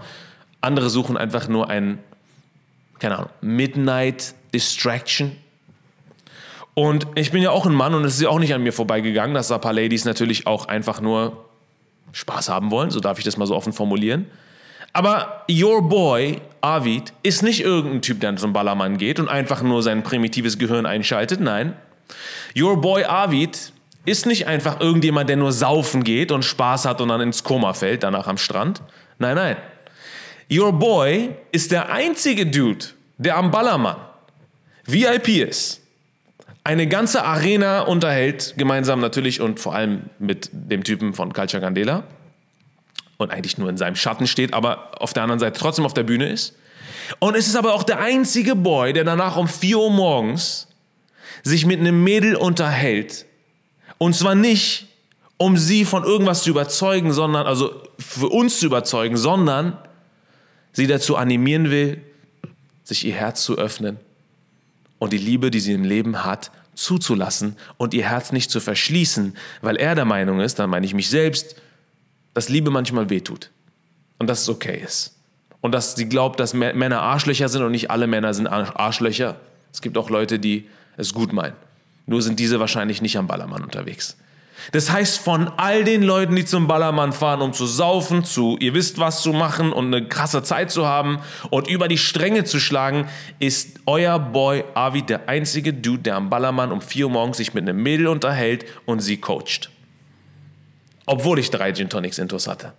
Andere 0.61 0.89
suchen 0.89 1.17
einfach 1.17 1.49
nur 1.49 1.69
ein, 1.69 1.99
keine 2.99 3.17
Ahnung, 3.17 3.29
Midnight 3.41 4.35
Distraction. 4.53 5.35
Und 6.75 7.07
ich 7.15 7.31
bin 7.31 7.43
ja 7.43 7.51
auch 7.51 7.65
ein 7.65 7.73
Mann 7.73 7.93
und 7.93 8.05
es 8.05 8.15
ist 8.15 8.21
ja 8.21 8.29
auch 8.29 8.39
nicht 8.39 8.53
an 8.53 8.63
mir 8.63 8.71
vorbeigegangen, 8.71 9.33
dass 9.33 9.49
da 9.49 9.55
ein 9.55 9.61
paar 9.61 9.73
Ladies 9.73 10.05
natürlich 10.05 10.47
auch 10.47 10.69
einfach 10.69 11.01
nur 11.01 11.43
Spaß 12.13 12.47
haben 12.47 12.71
wollen, 12.71 12.89
so 12.89 13.01
darf 13.01 13.17
ich 13.17 13.25
das 13.25 13.35
mal 13.35 13.47
so 13.47 13.53
offen 13.53 13.73
formulieren. 13.73 14.27
Aber 14.93 15.43
your 15.49 15.81
boy, 15.81 16.39
Avid, 16.61 17.11
ist 17.23 17.41
nicht 17.41 17.61
irgendein 17.61 18.03
Typ, 18.03 18.19
der 18.21 18.35
zum 18.35 18.53
Ballermann 18.53 18.97
geht 18.97 19.19
und 19.19 19.27
einfach 19.27 19.63
nur 19.63 19.81
sein 19.81 20.03
primitives 20.03 20.59
Gehirn 20.59 20.85
einschaltet. 20.85 21.41
Nein. 21.41 21.73
Your 22.55 22.79
boy 22.79 23.03
Avid 23.03 23.73
ist 24.05 24.27
nicht 24.27 24.47
einfach 24.47 24.79
irgendjemand, 24.79 25.29
der 25.29 25.37
nur 25.37 25.51
saufen 25.51 26.03
geht 26.03 26.31
und 26.31 26.45
Spaß 26.45 26.85
hat 26.85 27.01
und 27.01 27.09
dann 27.09 27.21
ins 27.21 27.43
Koma 27.43 27.73
fällt, 27.73 28.03
danach 28.03 28.27
am 28.27 28.37
Strand. 28.37 28.83
Nein, 29.17 29.35
nein. 29.35 29.57
Your 30.51 30.71
boy 30.71 31.31
ist 31.51 31.71
der 31.71 31.91
einzige 31.91 32.45
Dude, 32.45 32.85
der 33.17 33.37
am 33.37 33.49
Ballermann 33.49 33.97
VIP 34.85 35.29
ist. 35.47 35.81
Eine 36.63 36.87
ganze 36.87 37.23
Arena 37.23 37.81
unterhält, 37.81 38.53
gemeinsam 38.57 38.99
natürlich 38.99 39.41
und 39.41 39.59
vor 39.59 39.73
allem 39.73 40.03
mit 40.19 40.49
dem 40.53 40.83
Typen 40.83 41.13
von 41.13 41.33
Culture 41.33 41.61
Candela 41.61 42.03
und 43.17 43.31
eigentlich 43.31 43.57
nur 43.57 43.69
in 43.69 43.77
seinem 43.77 43.95
Schatten 43.95 44.27
steht, 44.27 44.53
aber 44.53 45.01
auf 45.01 45.13
der 45.13 45.23
anderen 45.23 45.39
Seite 45.39 45.59
trotzdem 45.59 45.85
auf 45.85 45.93
der 45.93 46.03
Bühne 46.03 46.29
ist. 46.29 46.55
Und 47.19 47.35
es 47.35 47.47
ist 47.47 47.55
aber 47.55 47.73
auch 47.73 47.83
der 47.83 47.99
einzige 47.99 48.55
Boy, 48.55 48.93
der 48.93 49.03
danach 49.03 49.37
um 49.37 49.47
4 49.47 49.77
Uhr 49.77 49.91
morgens 49.91 50.67
sich 51.43 51.65
mit 51.65 51.79
einem 51.79 52.03
Mädel 52.03 52.35
unterhält. 52.35 53.25
Und 53.97 54.15
zwar 54.15 54.35
nicht, 54.35 54.87
um 55.37 55.57
sie 55.57 55.85
von 55.85 56.03
irgendwas 56.03 56.43
zu 56.43 56.49
überzeugen, 56.49 57.11
sondern, 57.11 57.45
also 57.45 57.81
für 57.99 58.29
uns 58.29 58.59
zu 58.59 58.65
überzeugen, 58.65 59.17
sondern 59.17 59.77
sie 60.71 60.87
dazu 60.87 61.17
animieren 61.17 61.69
will, 61.69 62.01
sich 62.83 63.05
ihr 63.05 63.13
Herz 63.13 63.43
zu 63.43 63.57
öffnen 63.57 63.97
und 64.99 65.13
die 65.13 65.17
Liebe, 65.17 65.51
die 65.51 65.59
sie 65.59 65.73
im 65.73 65.83
Leben 65.83 66.23
hat, 66.23 66.51
zuzulassen 66.75 67.57
und 67.77 67.93
ihr 67.93 68.09
Herz 68.09 68.31
nicht 68.31 68.49
zu 68.49 68.59
verschließen, 68.59 69.37
weil 69.61 69.75
er 69.75 69.95
der 69.95 70.05
Meinung 70.05 70.39
ist, 70.39 70.59
dann 70.59 70.69
meine 70.69 70.85
ich 70.85 70.93
mich 70.93 71.09
selbst, 71.09 71.55
dass 72.33 72.49
Liebe 72.49 72.71
manchmal 72.71 73.09
wehtut 73.09 73.51
und 74.19 74.27
dass 74.27 74.41
es 74.41 74.49
okay 74.49 74.81
ist. 74.83 75.15
Und 75.61 75.71
dass 75.71 75.95
sie 75.95 76.09
glaubt, 76.09 76.39
dass 76.39 76.53
Männer 76.53 77.01
Arschlöcher 77.01 77.47
sind 77.47 77.63
und 77.63 77.71
nicht 77.71 77.89
alle 77.89 78.05
Männer 78.07 78.33
sind 78.33 78.47
Arschlöcher. 78.47 79.37
Es 79.71 79.81
gibt 79.81 79.97
auch 79.97 80.09
Leute, 80.09 80.37
die 80.37 80.67
es 80.97 81.13
gut 81.13 81.31
meinen. 81.31 81.55
Nur 82.05 82.21
sind 82.21 82.39
diese 82.39 82.59
wahrscheinlich 82.59 83.01
nicht 83.01 83.17
am 83.17 83.27
Ballermann 83.27 83.63
unterwegs. 83.63 84.17
Das 84.71 84.91
heißt, 84.91 85.19
von 85.19 85.49
all 85.57 85.83
den 85.83 86.03
Leuten, 86.03 86.35
die 86.35 86.45
zum 86.45 86.67
Ballermann 86.67 87.11
fahren, 87.11 87.41
um 87.41 87.53
zu 87.53 87.65
saufen, 87.65 88.23
zu 88.23 88.57
ihr 88.59 88.73
wisst 88.73 88.97
was 88.97 89.21
zu 89.21 89.33
machen 89.33 89.73
und 89.73 89.87
eine 89.87 90.07
krasse 90.07 90.43
Zeit 90.43 90.71
zu 90.71 90.85
haben 90.85 91.19
und 91.49 91.67
über 91.67 91.87
die 91.87 91.97
Stränge 91.97 92.43
zu 92.43 92.59
schlagen, 92.59 93.09
ist 93.39 93.79
euer 93.85 94.19
Boy 94.19 94.63
Avi 94.73 95.01
der 95.01 95.27
einzige 95.27 95.73
Dude, 95.73 96.03
der 96.03 96.15
am 96.15 96.29
Ballermann 96.29 96.71
um 96.71 96.81
4 96.81 97.05
Uhr 97.05 97.11
morgens 97.11 97.37
sich 97.37 97.53
mit 97.53 97.63
einem 97.63 97.81
Mädel 97.81 98.07
unterhält 98.07 98.65
und 98.85 98.99
sie 98.99 99.17
coacht. 99.17 99.69
Obwohl 101.05 101.39
ich 101.39 101.49
drei 101.49 101.73
Gin 101.73 101.89
Tonics 101.89 102.17
Intos 102.17 102.47
hatte. 102.47 102.73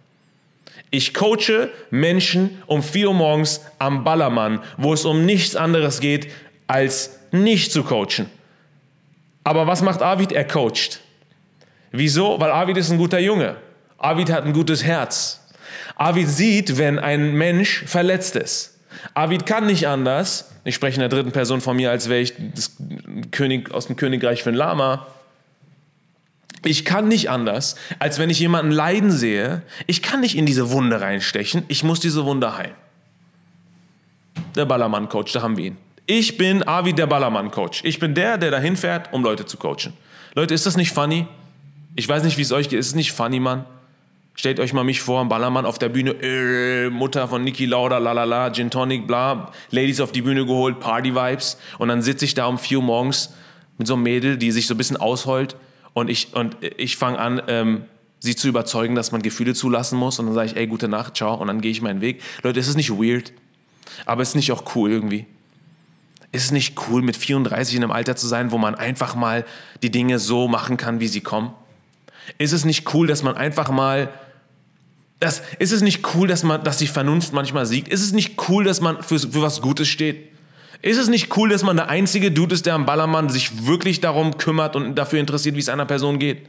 Ich 0.90 1.12
coache 1.12 1.70
Menschen 1.90 2.62
um 2.66 2.82
4 2.82 3.08
Uhr 3.08 3.14
morgens 3.14 3.60
am 3.78 4.04
Ballermann, 4.04 4.60
wo 4.76 4.92
es 4.92 5.04
um 5.04 5.26
nichts 5.26 5.56
anderes 5.56 6.00
geht, 6.00 6.30
als 6.66 7.18
nicht 7.32 7.72
zu 7.72 7.82
coachen. 7.82 8.26
Aber 9.42 9.66
was 9.66 9.82
macht 9.82 10.02
Avid? 10.02 10.32
Er 10.32 10.46
coacht. 10.46 11.00
Wieso? 11.90 12.40
Weil 12.40 12.50
Avid 12.50 12.76
ist 12.76 12.90
ein 12.90 12.98
guter 12.98 13.18
Junge. 13.18 13.56
Avid 13.98 14.30
hat 14.30 14.44
ein 14.44 14.52
gutes 14.52 14.84
Herz. 14.84 15.40
Avid 15.96 16.28
sieht, 16.28 16.78
wenn 16.78 16.98
ein 16.98 17.34
Mensch 17.34 17.84
verletzt 17.86 18.36
ist. 18.36 18.78
Avid 19.12 19.46
kann 19.46 19.66
nicht 19.66 19.86
anders. 19.86 20.50
Ich 20.64 20.74
spreche 20.74 20.96
in 20.96 21.00
der 21.00 21.08
dritten 21.08 21.32
Person 21.32 21.60
von 21.60 21.76
mir, 21.76 21.90
als 21.90 22.08
wäre 22.08 22.20
ich 22.20 22.34
König, 23.32 23.70
aus 23.72 23.86
dem 23.86 23.96
Königreich 23.96 24.42
von 24.42 24.54
Lama. 24.54 25.06
Ich 26.64 26.84
kann 26.84 27.08
nicht 27.08 27.30
anders, 27.30 27.76
als 27.98 28.18
wenn 28.18 28.30
ich 28.30 28.40
jemanden 28.40 28.70
leiden 28.70 29.10
sehe. 29.10 29.62
Ich 29.86 30.02
kann 30.02 30.20
nicht 30.20 30.36
in 30.36 30.46
diese 30.46 30.70
Wunde 30.70 31.00
reinstechen. 31.00 31.64
Ich 31.68 31.84
muss 31.84 32.00
diese 32.00 32.24
Wunde 32.24 32.56
heilen. 32.56 32.74
Der 34.56 34.64
Ballermann-Coach, 34.64 35.32
da 35.32 35.42
haben 35.42 35.56
wir 35.56 35.66
ihn. 35.66 35.76
Ich 36.06 36.36
bin 36.36 36.66
Avi, 36.66 36.92
der 36.92 37.06
Ballermann-Coach. 37.06 37.82
Ich 37.84 37.98
bin 37.98 38.14
der, 38.14 38.38
der 38.38 38.50
dahin 38.50 38.76
fährt, 38.76 39.12
um 39.12 39.22
Leute 39.22 39.46
zu 39.46 39.56
coachen. 39.56 39.92
Leute, 40.34 40.54
ist 40.54 40.66
das 40.66 40.76
nicht 40.76 40.92
funny? 40.92 41.26
Ich 41.96 42.08
weiß 42.08 42.24
nicht, 42.24 42.36
wie 42.38 42.42
es 42.42 42.52
euch 42.52 42.68
geht. 42.68 42.78
Ist 42.78 42.88
es 42.88 42.94
nicht 42.94 43.12
funny, 43.12 43.40
Mann? 43.40 43.64
Stellt 44.36 44.58
euch 44.58 44.72
mal 44.72 44.82
mich 44.82 45.00
vor, 45.00 45.20
ein 45.20 45.28
Ballermann 45.28 45.64
auf 45.64 45.78
der 45.78 45.88
Bühne, 45.88 46.10
äh, 46.20 46.90
Mutter 46.90 47.28
von 47.28 47.44
Niki 47.44 47.66
Lauda, 47.66 47.98
lalala, 47.98 48.52
Gin 48.52 48.68
Tonic, 48.68 49.06
bla, 49.06 49.52
Ladies 49.70 50.00
auf 50.00 50.10
die 50.10 50.22
Bühne 50.22 50.44
geholt, 50.44 50.80
Party-Vibes. 50.80 51.56
Und 51.78 51.88
dann 51.88 52.02
sitze 52.02 52.24
ich 52.24 52.34
da 52.34 52.46
um 52.46 52.58
4 52.58 52.78
Uhr 52.78 52.84
morgens 52.84 53.32
mit 53.78 53.86
so 53.86 53.94
einem 53.94 54.02
Mädel, 54.02 54.36
die 54.36 54.50
sich 54.50 54.66
so 54.66 54.74
ein 54.74 54.76
bisschen 54.76 54.96
ausheult. 54.96 55.56
Und 55.94 56.10
ich, 56.10 56.34
und 56.34 56.56
ich 56.76 56.96
fange 56.96 57.18
an, 57.18 57.42
ähm, 57.48 57.84
sie 58.18 58.36
zu 58.36 58.48
überzeugen, 58.48 58.94
dass 58.94 59.12
man 59.12 59.22
Gefühle 59.22 59.54
zulassen 59.54 59.98
muss. 59.98 60.18
Und 60.18 60.26
dann 60.26 60.34
sage 60.34 60.50
ich, 60.50 60.56
ey, 60.56 60.66
gute 60.66 60.88
Nacht, 60.88 61.16
ciao. 61.16 61.34
Und 61.34 61.46
dann 61.46 61.60
gehe 61.60 61.70
ich 61.70 61.80
meinen 61.80 62.00
Weg. 62.00 62.20
Leute, 62.42 62.60
ist 62.60 62.68
es 62.68 62.76
nicht 62.76 62.90
weird? 62.90 63.32
Aber 64.04 64.22
ist 64.22 64.30
es 64.30 64.34
nicht 64.34 64.52
auch 64.52 64.74
cool 64.74 64.90
irgendwie? 64.90 65.26
Ist 66.32 66.46
es 66.46 66.50
nicht 66.50 66.76
cool, 66.88 67.00
mit 67.00 67.16
34 67.16 67.76
in 67.76 67.84
einem 67.84 67.92
Alter 67.92 68.16
zu 68.16 68.26
sein, 68.26 68.50
wo 68.50 68.58
man 68.58 68.74
einfach 68.74 69.14
mal 69.14 69.44
die 69.82 69.90
Dinge 69.90 70.18
so 70.18 70.48
machen 70.48 70.76
kann, 70.76 70.98
wie 70.98 71.06
sie 71.06 71.20
kommen? 71.20 71.52
Ist 72.38 72.52
es 72.52 72.64
nicht 72.64 72.92
cool, 72.92 73.06
dass 73.06 73.22
man 73.22 73.36
einfach 73.36 73.70
mal 73.70 74.12
das, 75.20 75.42
ist 75.58 75.72
es 75.72 75.80
nicht 75.80 76.14
cool, 76.14 76.26
dass, 76.26 76.42
man, 76.42 76.62
dass 76.64 76.78
die 76.78 76.86
Vernunft 76.86 77.32
manchmal 77.32 77.66
siegt? 77.66 77.88
Ist 77.88 78.02
es 78.02 78.12
nicht 78.12 78.48
cool, 78.48 78.64
dass 78.64 78.80
man 78.80 79.02
für, 79.02 79.18
für 79.18 79.42
was 79.42 79.62
Gutes 79.62 79.88
steht? 79.88 80.28
Ist 80.84 80.98
es 80.98 81.08
nicht 81.08 81.34
cool, 81.38 81.48
dass 81.48 81.62
man 81.62 81.76
der 81.76 81.88
einzige 81.88 82.30
Dude 82.30 82.54
ist, 82.54 82.66
der 82.66 82.74
am 82.74 82.84
Ballermann 82.84 83.30
sich 83.30 83.64
wirklich 83.66 84.02
darum 84.02 84.36
kümmert 84.36 84.76
und 84.76 84.96
dafür 84.96 85.18
interessiert, 85.18 85.54
wie 85.54 85.60
es 85.60 85.70
einer 85.70 85.86
Person 85.86 86.18
geht? 86.18 86.46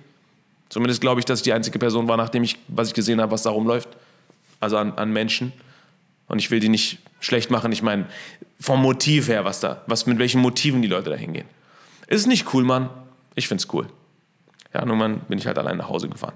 Zumindest 0.67 0.99
glaube 0.99 1.21
ich, 1.21 1.25
dass 1.25 1.39
ich 1.39 1.43
die 1.43 1.53
einzige 1.53 1.79
Person 1.79 2.09
war, 2.09 2.17
nachdem 2.17 2.43
ich, 2.43 2.57
was 2.67 2.89
ich 2.89 2.93
gesehen 2.93 3.21
habe, 3.21 3.31
was 3.31 3.43
darum 3.43 3.65
läuft. 3.65 3.87
Also 4.59 4.75
an, 4.75 4.91
an 4.97 5.13
Menschen. 5.13 5.53
Und 6.27 6.39
ich 6.39 6.51
will 6.51 6.59
die 6.59 6.67
nicht 6.67 6.97
schlecht 7.21 7.49
machen. 7.49 7.71
Ich 7.71 7.81
meine, 7.81 8.07
vom 8.59 8.81
Motiv 8.81 9.29
her, 9.29 9.45
was 9.45 9.61
da, 9.61 9.83
was, 9.87 10.05
mit 10.05 10.19
welchen 10.19 10.41
Motiven 10.41 10.81
die 10.81 10.89
Leute 10.89 11.11
da 11.11 11.15
hingehen. 11.15 11.47
Ist 12.07 12.19
es 12.19 12.27
nicht 12.27 12.53
cool, 12.53 12.65
Mann? 12.65 12.89
Ich 13.35 13.47
finde 13.47 13.63
es 13.63 13.73
cool. 13.73 13.87
Ja, 14.73 14.83
nun 14.83 14.97
mal 14.97 15.13
bin 15.29 15.39
ich 15.39 15.47
halt 15.47 15.57
allein 15.57 15.77
nach 15.77 15.87
Hause 15.87 16.09
gefahren. 16.09 16.35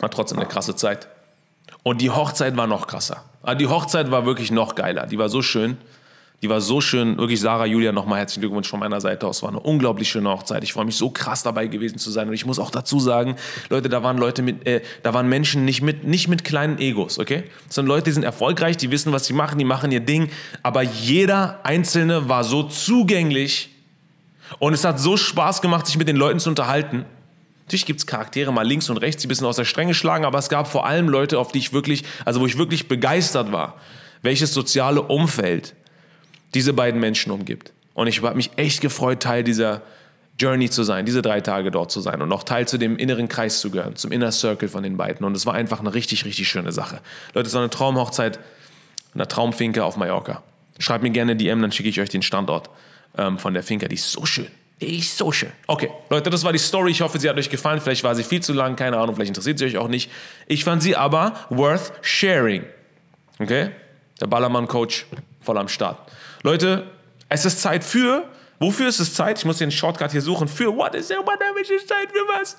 War 0.00 0.10
trotzdem 0.10 0.40
eine 0.40 0.48
krasse 0.48 0.74
Zeit. 0.74 1.06
Und 1.82 2.00
die 2.00 2.10
Hochzeit 2.10 2.56
war 2.56 2.66
noch 2.66 2.86
krasser. 2.86 3.24
Ah, 3.42 3.54
die 3.54 3.66
Hochzeit 3.66 4.10
war 4.10 4.24
wirklich 4.24 4.50
noch 4.50 4.74
geiler. 4.74 5.06
Die 5.06 5.18
war 5.18 5.28
so 5.28 5.42
schön. 5.42 5.76
Die 6.42 6.48
war 6.48 6.60
so 6.60 6.80
schön. 6.80 7.16
Wirklich, 7.16 7.40
Sarah, 7.40 7.66
Julia, 7.66 7.92
nochmal 7.92 8.18
herzlichen 8.18 8.42
Glückwunsch 8.42 8.68
von 8.68 8.80
meiner 8.80 9.00
Seite 9.00 9.26
aus. 9.26 9.42
War 9.42 9.50
eine 9.50 9.60
unglaublich 9.60 10.08
schöne 10.08 10.30
Hochzeit. 10.30 10.62
Ich 10.62 10.72
freue 10.72 10.84
mich 10.84 10.96
so 10.96 11.10
krass 11.10 11.42
dabei 11.42 11.66
gewesen 11.66 11.98
zu 11.98 12.10
sein. 12.10 12.28
Und 12.28 12.34
ich 12.34 12.46
muss 12.46 12.58
auch 12.58 12.70
dazu 12.70 13.00
sagen, 13.00 13.36
Leute, 13.70 13.88
da 13.88 14.02
waren 14.02 14.18
Leute 14.18 14.42
mit, 14.42 14.66
äh, 14.66 14.82
da 15.02 15.14
waren 15.14 15.28
Menschen 15.28 15.64
nicht 15.64 15.82
mit, 15.82 16.04
nicht 16.04 16.28
mit 16.28 16.44
kleinen 16.44 16.78
Egos, 16.78 17.18
okay? 17.18 17.44
Sind 17.68 17.86
Leute, 17.86 18.04
die 18.04 18.12
sind 18.12 18.24
erfolgreich, 18.24 18.76
die 18.76 18.90
wissen, 18.90 19.12
was 19.12 19.26
sie 19.26 19.32
machen, 19.32 19.58
die 19.58 19.64
machen 19.64 19.92
ihr 19.92 20.00
Ding. 20.00 20.30
Aber 20.62 20.82
jeder 20.82 21.60
Einzelne 21.64 22.28
war 22.28 22.44
so 22.44 22.62
zugänglich 22.64 23.70
und 24.58 24.74
es 24.74 24.84
hat 24.84 25.00
so 25.00 25.16
Spaß 25.16 25.62
gemacht, 25.62 25.86
sich 25.86 25.96
mit 25.96 26.08
den 26.08 26.16
Leuten 26.16 26.40
zu 26.40 26.48
unterhalten. 26.48 27.04
Natürlich 27.66 27.86
gibt 27.86 28.00
es 28.00 28.06
Charaktere 28.06 28.52
mal 28.52 28.66
links 28.66 28.90
und 28.90 28.98
rechts, 28.98 29.22
die 29.22 29.26
ein 29.26 29.30
bisschen 29.30 29.46
aus 29.46 29.56
der 29.56 29.64
Stränge 29.64 29.94
schlagen, 29.94 30.24
aber 30.24 30.38
es 30.38 30.48
gab 30.48 30.68
vor 30.68 30.86
allem 30.86 31.08
Leute, 31.08 31.38
auf 31.38 31.52
die 31.52 31.58
ich 31.58 31.72
wirklich, 31.72 32.04
also 32.24 32.40
wo 32.40 32.46
ich 32.46 32.58
wirklich 32.58 32.88
begeistert 32.88 33.52
war, 33.52 33.80
welches 34.22 34.52
soziale 34.52 35.02
Umfeld 35.02 35.74
diese 36.54 36.72
beiden 36.72 37.00
Menschen 37.00 37.32
umgibt. 37.32 37.72
Und 37.94 38.06
ich 38.06 38.22
habe 38.22 38.34
mich 38.34 38.50
echt 38.56 38.80
gefreut, 38.80 39.20
Teil 39.20 39.44
dieser 39.44 39.82
Journey 40.38 40.68
zu 40.68 40.82
sein, 40.82 41.06
diese 41.06 41.22
drei 41.22 41.40
Tage 41.40 41.70
dort 41.70 41.90
zu 41.90 42.00
sein 42.00 42.20
und 42.20 42.32
auch 42.32 42.42
Teil 42.42 42.66
zu 42.66 42.76
dem 42.76 42.96
inneren 42.96 43.28
Kreis 43.28 43.60
zu 43.60 43.70
gehören, 43.70 43.96
zum 43.96 44.10
Inner 44.10 44.32
Circle 44.32 44.68
von 44.68 44.82
den 44.82 44.96
beiden. 44.96 45.24
Und 45.24 45.36
es 45.36 45.46
war 45.46 45.54
einfach 45.54 45.80
eine 45.80 45.94
richtig, 45.94 46.24
richtig 46.24 46.48
schöne 46.48 46.72
Sache. 46.72 47.00
Leute, 47.34 47.46
es 47.46 47.54
war 47.54 47.60
eine 47.60 47.70
Traumhochzeit, 47.70 48.40
eine 49.14 49.28
Traumfinke 49.28 49.84
auf 49.84 49.96
Mallorca. 49.96 50.42
Schreibt 50.78 51.04
mir 51.04 51.10
gerne 51.10 51.36
DM, 51.36 51.62
dann 51.62 51.70
schicke 51.70 51.88
ich 51.88 52.00
euch 52.00 52.08
den 52.08 52.22
Standort 52.22 52.68
ähm, 53.16 53.38
von 53.38 53.54
der 53.54 53.62
Finca. 53.62 53.86
Die 53.86 53.94
ist 53.94 54.10
so 54.10 54.26
schön. 54.26 54.48
Ist 54.80 55.16
so 55.16 55.30
schön. 55.30 55.52
Okay, 55.66 55.90
Leute, 56.10 56.30
das 56.30 56.42
war 56.44 56.52
die 56.52 56.58
Story. 56.58 56.90
Ich 56.90 57.00
hoffe, 57.00 57.18
sie 57.18 57.28
hat 57.28 57.36
euch 57.36 57.48
gefallen. 57.48 57.80
Vielleicht 57.80 58.02
war 58.02 58.14
sie 58.14 58.24
viel 58.24 58.42
zu 58.42 58.52
lang, 58.52 58.76
keine 58.76 58.98
Ahnung, 58.98 59.14
vielleicht 59.14 59.28
interessiert 59.28 59.58
sie 59.58 59.66
euch 59.66 59.76
auch 59.76 59.88
nicht. 59.88 60.10
Ich 60.46 60.64
fand 60.64 60.82
sie 60.82 60.96
aber 60.96 61.34
worth 61.48 61.92
sharing. 62.02 62.64
Okay? 63.38 63.70
Der 64.20 64.26
Ballermann-Coach 64.26 65.06
voll 65.40 65.58
am 65.58 65.68
Start. 65.68 65.98
Leute, 66.42 66.90
es 67.28 67.44
ist 67.44 67.60
Zeit 67.60 67.84
für. 67.84 68.28
Wofür 68.58 68.88
ist 68.88 69.00
es 69.00 69.14
Zeit? 69.14 69.38
Ich 69.38 69.44
muss 69.44 69.58
den 69.58 69.70
Shortcut 69.70 70.12
hier 70.12 70.22
suchen. 70.22 70.48
Für 70.48 70.74
what 70.74 70.94
is 70.94 71.10
it? 71.10 71.18
What 71.18 71.40
is 71.60 71.86
Zeit 71.86 72.08
für 72.10 72.40
was? 72.40 72.56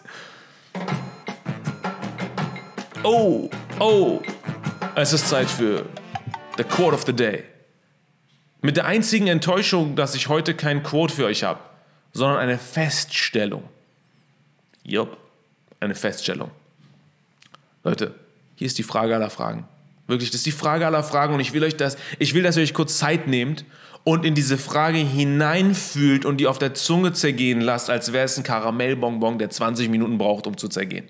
Oh, 3.03 3.49
oh. 3.79 4.21
Es 4.95 5.13
ist 5.13 5.29
Zeit 5.29 5.49
für 5.49 5.85
the 6.57 6.63
Quote 6.63 6.95
of 6.95 7.03
the 7.05 7.13
Day. 7.13 7.43
Mit 8.61 8.77
der 8.77 8.85
einzigen 8.85 9.27
Enttäuschung, 9.27 9.95
dass 9.95 10.15
ich 10.15 10.27
heute 10.27 10.55
kein 10.55 10.81
Quote 10.81 11.13
für 11.13 11.25
euch 11.25 11.43
habe, 11.43 11.59
sondern 12.15 12.39
eine 12.39 12.57
Feststellung. 12.57 13.63
Jupp, 14.83 15.17
eine 15.81 15.95
Feststellung. 15.95 16.49
Leute, 17.83 18.15
hier 18.55 18.67
ist 18.67 18.77
die 18.77 18.83
Frage 18.83 19.13
aller 19.13 19.29
Fragen. 19.29 19.67
Wirklich, 20.07 20.31
das 20.31 20.37
ist 20.37 20.45
die 20.45 20.51
Frage 20.51 20.85
aller 20.85 21.03
Fragen 21.03 21.33
und 21.33 21.41
ich 21.41 21.51
will 21.51 21.63
euch 21.63 21.75
das, 21.75 21.97
ich 22.17 22.33
will, 22.33 22.41
dass 22.41 22.55
ihr 22.55 22.63
euch 22.63 22.73
kurz 22.73 22.97
Zeit 22.97 23.27
nehmt 23.27 23.65
und 24.05 24.23
in 24.23 24.33
diese 24.33 24.57
Frage 24.57 24.97
hineinfühlt 24.97 26.25
und 26.25 26.37
die 26.37 26.47
auf 26.47 26.57
der 26.57 26.73
Zunge 26.73 27.11
zergehen 27.11 27.59
lasst, 27.59 27.89
als 27.89 28.13
wäre 28.13 28.23
es 28.23 28.37
ein 28.37 28.43
Karamellbonbon, 28.43 29.37
der 29.37 29.49
20 29.49 29.89
Minuten 29.89 30.17
braucht, 30.17 30.47
um 30.47 30.57
zu 30.57 30.69
zergehen. 30.69 31.09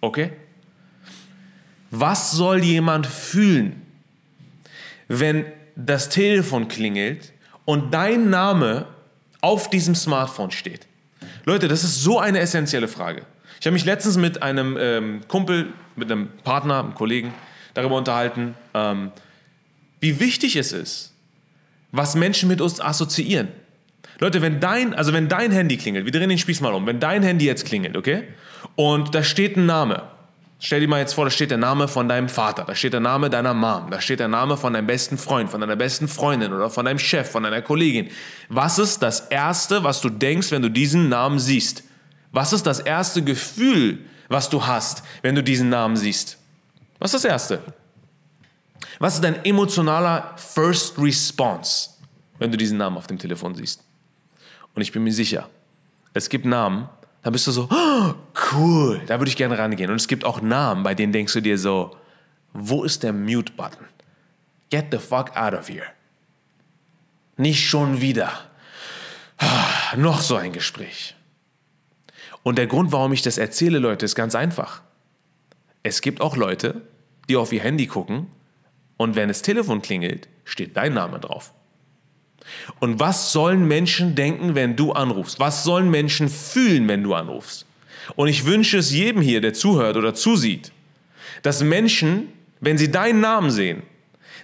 Okay? 0.00 0.30
Was 1.90 2.30
soll 2.30 2.62
jemand 2.62 3.08
fühlen, 3.08 3.82
wenn 5.08 5.46
das 5.74 6.10
Telefon 6.10 6.68
klingelt 6.68 7.32
und 7.64 7.92
dein 7.92 8.30
Name 8.30 8.86
auf 9.44 9.68
diesem 9.68 9.94
Smartphone 9.94 10.50
steht? 10.50 10.86
Leute, 11.44 11.68
das 11.68 11.84
ist 11.84 12.02
so 12.02 12.18
eine 12.18 12.38
essentielle 12.38 12.88
Frage. 12.88 13.26
Ich 13.60 13.66
habe 13.66 13.74
mich 13.74 13.84
letztens 13.84 14.16
mit 14.16 14.42
einem 14.42 14.78
ähm, 14.80 15.20
Kumpel, 15.28 15.68
mit 15.96 16.10
einem 16.10 16.28
Partner, 16.44 16.80
einem 16.80 16.94
Kollegen 16.94 17.34
darüber 17.74 17.96
unterhalten, 17.96 18.54
ähm, 18.72 19.12
wie 20.00 20.18
wichtig 20.18 20.56
es 20.56 20.72
ist, 20.72 21.12
was 21.92 22.14
Menschen 22.14 22.48
mit 22.48 22.62
uns 22.62 22.80
assoziieren. 22.80 23.48
Leute, 24.18 24.40
wenn 24.40 24.60
dein, 24.60 24.94
also 24.94 25.12
wenn 25.12 25.28
dein 25.28 25.52
Handy 25.52 25.76
klingelt, 25.76 26.06
wir 26.06 26.12
drehen 26.12 26.30
den 26.30 26.38
Spieß 26.38 26.62
mal 26.62 26.72
um, 26.72 26.86
wenn 26.86 26.98
dein 26.98 27.22
Handy 27.22 27.44
jetzt 27.44 27.66
klingelt, 27.66 27.98
okay, 27.98 28.22
und 28.76 29.14
da 29.14 29.22
steht 29.22 29.58
ein 29.58 29.66
Name, 29.66 30.04
Stell 30.64 30.80
dir 30.80 30.88
mal 30.88 30.98
jetzt 30.98 31.12
vor, 31.12 31.26
da 31.26 31.30
steht 31.30 31.50
der 31.50 31.58
Name 31.58 31.88
von 31.88 32.08
deinem 32.08 32.30
Vater, 32.30 32.64
da 32.64 32.74
steht 32.74 32.94
der 32.94 33.00
Name 33.00 33.28
deiner 33.28 33.52
Mom, 33.52 33.90
da 33.90 34.00
steht 34.00 34.18
der 34.18 34.28
Name 34.28 34.56
von 34.56 34.72
deinem 34.72 34.86
besten 34.86 35.18
Freund, 35.18 35.50
von 35.50 35.60
deiner 35.60 35.76
besten 35.76 36.08
Freundin 36.08 36.54
oder 36.54 36.70
von 36.70 36.86
deinem 36.86 36.98
Chef, 36.98 37.30
von 37.30 37.42
deiner 37.42 37.60
Kollegin. 37.60 38.08
Was 38.48 38.78
ist 38.78 39.02
das 39.02 39.20
Erste, 39.28 39.84
was 39.84 40.00
du 40.00 40.08
denkst, 40.08 40.50
wenn 40.52 40.62
du 40.62 40.70
diesen 40.70 41.10
Namen 41.10 41.38
siehst? 41.38 41.84
Was 42.32 42.54
ist 42.54 42.66
das 42.66 42.80
erste 42.80 43.22
Gefühl, 43.22 44.06
was 44.30 44.48
du 44.48 44.66
hast, 44.66 45.02
wenn 45.20 45.34
du 45.34 45.42
diesen 45.42 45.68
Namen 45.68 45.98
siehst? 45.98 46.38
Was 46.98 47.12
ist 47.12 47.26
das 47.26 47.30
Erste? 47.30 47.60
Was 49.00 49.16
ist 49.16 49.22
dein 49.22 49.44
emotionaler 49.44 50.32
First 50.38 50.96
Response, 50.96 51.90
wenn 52.38 52.50
du 52.50 52.56
diesen 52.56 52.78
Namen 52.78 52.96
auf 52.96 53.06
dem 53.06 53.18
Telefon 53.18 53.54
siehst? 53.54 53.84
Und 54.74 54.80
ich 54.80 54.92
bin 54.92 55.04
mir 55.04 55.12
sicher, 55.12 55.46
es 56.14 56.30
gibt 56.30 56.46
Namen, 56.46 56.88
da 57.24 57.30
bist 57.30 57.46
du 57.46 57.52
so, 57.52 57.68
oh, 57.70 58.14
cool, 58.52 59.00
da 59.06 59.18
würde 59.18 59.30
ich 59.30 59.36
gerne 59.36 59.58
rangehen. 59.58 59.90
Und 59.90 59.96
es 59.96 60.08
gibt 60.08 60.26
auch 60.26 60.42
Namen, 60.42 60.82
bei 60.82 60.94
denen 60.94 61.12
denkst 61.12 61.32
du 61.32 61.40
dir 61.40 61.58
so, 61.58 61.96
wo 62.52 62.84
ist 62.84 63.02
der 63.02 63.14
Mute-Button? 63.14 63.86
Get 64.70 64.88
the 64.92 64.98
fuck 64.98 65.34
out 65.34 65.54
of 65.54 65.68
here. 65.68 65.86
Nicht 67.38 67.66
schon 67.66 68.02
wieder. 68.02 68.30
Ah, 69.38 69.96
noch 69.96 70.20
so 70.20 70.36
ein 70.36 70.52
Gespräch. 70.52 71.16
Und 72.42 72.58
der 72.58 72.66
Grund, 72.66 72.92
warum 72.92 73.14
ich 73.14 73.22
das 73.22 73.38
erzähle, 73.38 73.78
Leute, 73.78 74.04
ist 74.04 74.14
ganz 74.14 74.34
einfach. 74.34 74.82
Es 75.82 76.02
gibt 76.02 76.20
auch 76.20 76.36
Leute, 76.36 76.82
die 77.30 77.36
auf 77.36 77.52
ihr 77.54 77.62
Handy 77.62 77.86
gucken 77.86 78.26
und 78.98 79.16
wenn 79.16 79.28
das 79.28 79.40
Telefon 79.40 79.80
klingelt, 79.80 80.28
steht 80.44 80.76
dein 80.76 80.92
Name 80.92 81.20
drauf. 81.20 81.54
Und 82.80 83.00
was 83.00 83.32
sollen 83.32 83.66
Menschen 83.66 84.14
denken, 84.14 84.54
wenn 84.54 84.76
du 84.76 84.92
anrufst? 84.92 85.40
Was 85.40 85.64
sollen 85.64 85.90
Menschen 85.90 86.28
fühlen, 86.28 86.88
wenn 86.88 87.02
du 87.02 87.14
anrufst? 87.14 87.66
Und 88.16 88.28
ich 88.28 88.44
wünsche 88.44 88.78
es 88.78 88.92
jedem 88.92 89.22
hier, 89.22 89.40
der 89.40 89.54
zuhört 89.54 89.96
oder 89.96 90.14
zusieht, 90.14 90.72
dass 91.42 91.62
Menschen, 91.62 92.28
wenn 92.60 92.78
sie 92.78 92.90
deinen 92.90 93.20
Namen 93.20 93.50
sehen, 93.50 93.82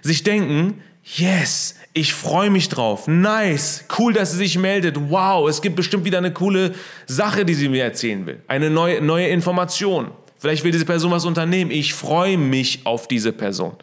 sich 0.01 0.23
denken, 0.23 0.81
yes, 1.03 1.75
ich 1.93 2.13
freue 2.13 2.49
mich 2.49 2.69
drauf, 2.69 3.07
nice, 3.07 3.85
cool, 3.99 4.13
dass 4.13 4.31
sie 4.31 4.37
sich 4.37 4.57
meldet, 4.57 4.97
wow, 5.09 5.47
es 5.47 5.61
gibt 5.61 5.75
bestimmt 5.75 6.05
wieder 6.05 6.17
eine 6.17 6.31
coole 6.31 6.73
Sache, 7.05 7.45
die 7.45 7.53
sie 7.53 7.69
mir 7.69 7.83
erzählen 7.83 8.25
will, 8.25 8.41
eine 8.47 8.69
neue, 8.69 9.01
neue 9.01 9.27
Information. 9.27 10.11
Vielleicht 10.37 10.63
will 10.63 10.71
diese 10.71 10.85
Person 10.85 11.11
was 11.11 11.25
unternehmen, 11.25 11.69
ich 11.69 11.93
freue 11.93 12.37
mich 12.37 12.85
auf 12.85 13.07
diese 13.07 13.31
Person. 13.31 13.75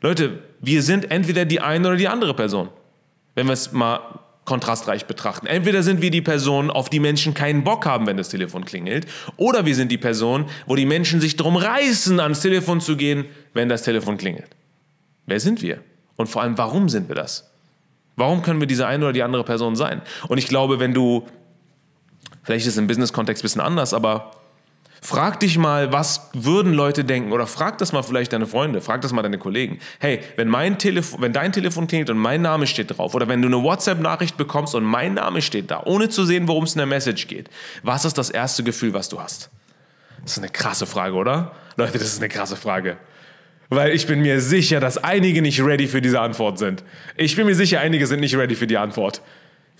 Leute, 0.00 0.38
wir 0.60 0.82
sind 0.82 1.10
entweder 1.10 1.44
die 1.44 1.60
eine 1.60 1.88
oder 1.88 1.96
die 1.96 2.08
andere 2.08 2.32
Person 2.32 2.70
wenn 3.34 3.46
wir 3.46 3.52
es 3.52 3.72
mal 3.72 4.00
kontrastreich 4.44 5.06
betrachten. 5.06 5.46
Entweder 5.46 5.82
sind 5.82 6.02
wir 6.02 6.10
die 6.10 6.22
Person, 6.22 6.70
auf 6.70 6.90
die 6.90 6.98
Menschen 6.98 7.34
keinen 7.34 7.62
Bock 7.62 7.86
haben, 7.86 8.06
wenn 8.06 8.16
das 8.16 8.30
Telefon 8.30 8.64
klingelt, 8.64 9.06
oder 9.36 9.64
wir 9.64 9.74
sind 9.74 9.92
die 9.92 9.98
Person, 9.98 10.46
wo 10.66 10.74
die 10.74 10.86
Menschen 10.86 11.20
sich 11.20 11.36
drum 11.36 11.56
reißen, 11.56 12.18
ans 12.18 12.40
Telefon 12.40 12.80
zu 12.80 12.96
gehen, 12.96 13.26
wenn 13.54 13.68
das 13.68 13.82
Telefon 13.82 14.16
klingelt. 14.16 14.50
Wer 15.26 15.38
sind 15.38 15.62
wir? 15.62 15.80
Und 16.16 16.28
vor 16.28 16.42
allem, 16.42 16.58
warum 16.58 16.88
sind 16.88 17.08
wir 17.08 17.14
das? 17.14 17.50
Warum 18.16 18.42
können 18.42 18.60
wir 18.60 18.66
diese 18.66 18.86
eine 18.86 19.04
oder 19.04 19.12
die 19.12 19.22
andere 19.22 19.44
Person 19.44 19.76
sein? 19.76 20.02
Und 20.28 20.38
ich 20.38 20.48
glaube, 20.48 20.80
wenn 20.80 20.92
du, 20.92 21.26
vielleicht 22.42 22.66
ist 22.66 22.72
es 22.72 22.78
im 22.78 22.88
Business-Kontext 22.88 23.42
ein 23.42 23.44
bisschen 23.44 23.60
anders, 23.60 23.94
aber 23.94 24.32
Frag 25.02 25.40
dich 25.40 25.56
mal, 25.56 25.92
was 25.92 26.28
würden 26.34 26.74
Leute 26.74 27.04
denken? 27.04 27.32
Oder 27.32 27.46
frag 27.46 27.78
das 27.78 27.92
mal 27.92 28.02
vielleicht 28.02 28.34
deine 28.34 28.46
Freunde, 28.46 28.82
frag 28.82 29.00
das 29.00 29.12
mal 29.12 29.22
deine 29.22 29.38
Kollegen. 29.38 29.78
Hey, 29.98 30.20
wenn, 30.36 30.48
mein 30.48 30.78
Telefon, 30.78 31.22
wenn 31.22 31.32
dein 31.32 31.52
Telefon 31.52 31.86
klingelt 31.86 32.10
und 32.10 32.18
mein 32.18 32.42
Name 32.42 32.66
steht 32.66 32.96
drauf, 32.96 33.14
oder 33.14 33.26
wenn 33.26 33.40
du 33.40 33.48
eine 33.48 33.62
WhatsApp-Nachricht 33.62 34.36
bekommst 34.36 34.74
und 34.74 34.84
mein 34.84 35.14
Name 35.14 35.40
steht 35.40 35.70
da, 35.70 35.82
ohne 35.84 36.10
zu 36.10 36.24
sehen, 36.26 36.48
worum 36.48 36.64
es 36.64 36.74
in 36.74 36.78
der 36.78 36.86
Message 36.86 37.28
geht, 37.28 37.48
was 37.82 38.04
ist 38.04 38.18
das 38.18 38.28
erste 38.28 38.62
Gefühl, 38.62 38.92
was 38.92 39.08
du 39.08 39.20
hast? 39.20 39.48
Das 40.22 40.32
ist 40.32 40.38
eine 40.38 40.50
krasse 40.50 40.86
Frage, 40.86 41.14
oder? 41.14 41.52
Leute, 41.76 41.94
das 41.94 42.08
ist 42.08 42.18
eine 42.18 42.28
krasse 42.28 42.56
Frage. 42.56 42.98
Weil 43.70 43.92
ich 43.92 44.06
bin 44.06 44.20
mir 44.20 44.40
sicher, 44.40 44.80
dass 44.80 44.98
einige 44.98 45.40
nicht 45.40 45.62
ready 45.62 45.86
für 45.86 46.02
diese 46.02 46.20
Antwort 46.20 46.58
sind. 46.58 46.82
Ich 47.16 47.36
bin 47.36 47.46
mir 47.46 47.54
sicher, 47.54 47.80
einige 47.80 48.06
sind 48.06 48.20
nicht 48.20 48.36
ready 48.36 48.56
für 48.56 48.66
die 48.66 48.76
Antwort. 48.76 49.22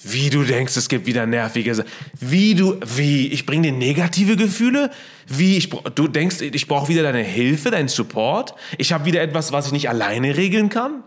Wie 0.02 0.30
du 0.30 0.44
denkst, 0.44 0.76
es 0.76 0.88
gibt 0.88 1.06
wieder 1.06 1.26
nervige. 1.26 1.84
Wie 2.18 2.54
du, 2.54 2.80
wie, 2.84 3.28
ich 3.28 3.44
bringe 3.44 3.70
dir 3.70 3.72
negative 3.72 4.36
Gefühle? 4.36 4.90
Wie, 5.26 5.58
ich, 5.58 5.68
du 5.68 6.08
denkst, 6.08 6.40
ich 6.40 6.66
brauche 6.68 6.88
wieder 6.88 7.02
deine 7.02 7.22
Hilfe, 7.22 7.70
deinen 7.70 7.88
Support? 7.88 8.54
Ich 8.78 8.92
habe 8.92 9.04
wieder 9.04 9.20
etwas, 9.20 9.52
was 9.52 9.66
ich 9.66 9.72
nicht 9.72 9.88
alleine 9.90 10.36
regeln 10.36 10.70
kann? 10.70 11.04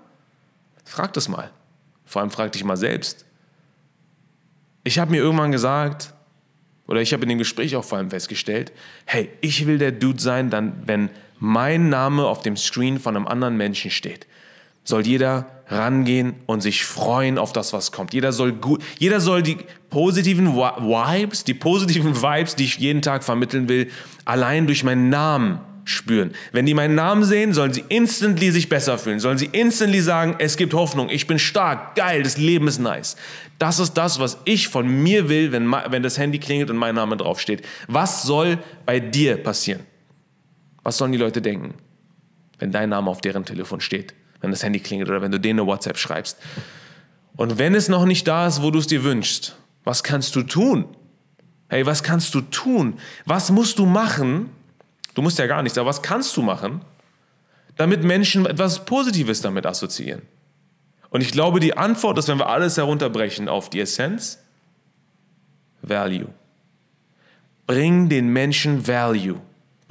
Frag 0.86 1.14
das 1.14 1.28
mal. 1.28 1.50
Vor 2.06 2.22
allem 2.22 2.30
frag 2.30 2.52
dich 2.52 2.64
mal 2.64 2.78
selbst. 2.78 3.26
Ich 4.84 5.00
habe 5.00 5.10
mir 5.10 5.18
irgendwann 5.18 5.52
gesagt, 5.52 6.14
oder 6.86 7.02
ich 7.02 7.14
habe 7.14 7.24
in 7.24 7.30
dem 7.30 7.38
Gespräch 7.40 7.76
auch 7.76 7.86
vor 7.86 7.98
allem 7.98 8.12
festgestellt, 8.12 8.72
hey, 9.06 9.30
ich 9.42 9.66
will 9.66 9.80
der 9.80 9.92
Dude 9.92 10.22
sein, 10.22 10.52
dann, 10.52 10.84
wenn 10.86 11.10
mein 11.40 11.90
Name 11.90 12.26
auf 12.26 12.42
dem 12.42 12.58
Screen 12.58 13.00
von 13.00 13.16
einem 13.16 13.26
anderen 13.26 13.58
Menschen 13.58 13.90
steht 13.90 14.28
soll 14.84 15.08
jeder 15.08 15.63
rangehen 15.68 16.36
und 16.46 16.62
sich 16.62 16.86
freuen 16.86 17.38
auf 17.38 17.54
das, 17.54 17.74
was 17.74 17.92
kommt. 17.92 18.14
Jeder 18.14 18.32
soll 18.32 18.54
gut, 18.54 18.84
jeder 19.00 19.20
soll 19.20 19.42
die 19.42 19.58
positiven 19.90 20.56
Vibes, 20.56 21.44
die 21.44 21.54
positiven 21.54 22.22
Vibes, 22.22 22.56
die 22.56 22.66
ich 22.66 22.78
jeden 22.78 23.02
Tag 23.02 23.24
vermitteln 23.24 23.70
will, 23.70 23.90
allein 24.26 24.68
durch 24.68 24.84
meinen 24.84 25.10
Namen 25.10 25.60
spüren. 25.86 26.32
Wenn 26.52 26.66
die 26.66 26.74
meinen 26.74 26.96
Namen 26.96 27.24
sehen, 27.24 27.54
sollen 27.54 27.74
sie 27.74 27.84
instantly 27.90 28.52
sich 28.52 28.70
besser 28.70 28.98
fühlen. 28.98 29.20
Sollen 29.20 29.38
sie 29.38 29.48
instantly 29.48 30.02
sagen, 30.02 30.36
es 30.40 30.58
gibt 30.58 30.74
Hoffnung, 30.74 31.10
ich 31.10 31.28
bin 31.28 31.40
stark, 31.40 31.96
geil, 31.96 32.24
das 32.24 32.38
Leben 32.38 32.68
ist 32.68 32.80
nice. 32.80 33.16
Das 33.60 33.80
ist 33.80 33.94
das, 33.94 34.20
was 34.20 34.38
ich 34.46 34.68
von 34.68 34.88
mir 34.88 35.30
will, 35.30 35.52
wenn, 35.52 35.70
wenn 35.72 36.04
das 36.04 36.18
Handy 36.18 36.40
klingelt 36.40 36.70
und 36.70 36.78
mein 36.78 36.96
Name 36.96 37.18
draufsteht. 37.18 37.66
Was 37.88 38.24
soll 38.24 38.60
bei 38.86 39.00
dir 39.00 39.38
passieren? 39.38 39.82
Was 40.84 40.98
sollen 40.98 41.12
die 41.12 41.18
Leute 41.18 41.42
denken, 41.42 41.76
wenn 42.60 42.72
dein 42.72 42.90
Name 42.90 43.10
auf 43.10 43.22
deren 43.22 43.46
Telefon 43.46 43.82
steht? 43.82 44.14
Wenn 44.44 44.52
das 44.52 44.62
Handy 44.62 44.80
klingelt 44.80 45.10
oder 45.10 45.22
wenn 45.22 45.32
du 45.32 45.40
denen 45.40 45.60
eine 45.60 45.68
WhatsApp 45.68 45.98
schreibst. 45.98 46.38
Und 47.36 47.58
wenn 47.58 47.74
es 47.74 47.88
noch 47.88 48.06
nicht 48.06 48.28
da 48.28 48.46
ist, 48.46 48.62
wo 48.62 48.70
du 48.72 48.80
es 48.80 48.88
dir 48.88 49.04
wünschst, 49.04 49.56
was 49.86 50.04
kannst 50.04 50.36
du 50.36 50.44
tun? 50.44 50.86
Hey, 51.70 51.86
was 51.86 52.04
kannst 52.04 52.36
du 52.36 52.42
tun? 52.42 53.00
Was 53.26 53.50
musst 53.50 53.80
du 53.80 53.86
machen? 53.86 54.50
Du 55.16 55.22
musst 55.22 55.40
ja 55.40 55.48
gar 55.48 55.64
nichts, 55.64 55.78
aber 55.78 55.90
was 55.90 56.02
kannst 56.02 56.36
du 56.36 56.42
machen, 56.42 56.82
damit 57.78 58.04
Menschen 58.04 58.46
etwas 58.46 58.84
Positives 58.86 59.42
damit 59.42 59.66
assoziieren? 59.66 60.22
Und 61.10 61.22
ich 61.22 61.32
glaube, 61.32 61.60
die 61.60 61.78
Antwort 61.78 62.18
ist, 62.18 62.28
wenn 62.28 62.40
wir 62.40 62.50
alles 62.50 62.76
herunterbrechen 62.76 63.48
auf 63.48 63.70
die 63.70 63.80
Essenz, 63.80 64.40
Value. 65.82 66.28
Bring 67.66 68.10
den 68.10 68.28
Menschen 68.28 68.86
Value. 68.88 69.40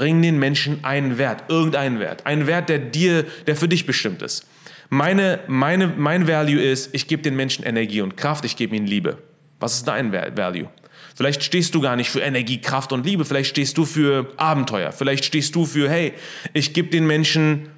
Bring 0.02 0.20
den 0.20 0.36
Menschen 0.36 0.82
einen 0.82 1.16
Wert, 1.16 1.44
irgendeinen 1.46 2.00
Wert. 2.00 2.26
Einen 2.26 2.48
Wert, 2.48 2.68
der 2.68 2.80
dir, 2.80 3.24
der 3.46 3.54
für 3.54 3.68
dich 3.68 3.86
bestimmt 3.86 4.20
ist. 4.20 4.44
Meine, 4.90 5.38
meine, 5.46 5.86
mein 5.86 6.26
Value 6.26 6.60
ist, 6.60 6.92
ich 6.92 7.06
gebe 7.06 7.22
den 7.22 7.36
Menschen 7.36 7.64
Energie 7.64 8.00
und 8.00 8.16
Kraft, 8.16 8.44
ich 8.44 8.56
gebe 8.56 8.74
ihnen 8.74 8.88
Liebe. 8.88 9.18
Was 9.60 9.74
ist 9.74 9.86
dein 9.86 10.12
Value? 10.12 10.68
Vielleicht 11.14 11.44
stehst 11.44 11.76
du 11.76 11.80
gar 11.80 11.94
nicht 11.94 12.10
für 12.10 12.18
Energie, 12.18 12.60
Kraft 12.60 12.92
und 12.92 13.06
Liebe. 13.06 13.24
Vielleicht 13.24 13.50
stehst 13.50 13.78
du 13.78 13.84
für 13.84 14.32
Abenteuer. 14.38 14.90
Vielleicht 14.90 15.24
stehst 15.24 15.54
du 15.54 15.66
für, 15.66 15.88
hey, 15.88 16.14
ich 16.52 16.72
gebe 16.72 16.88
den 16.88 17.06
Menschen 17.06 17.68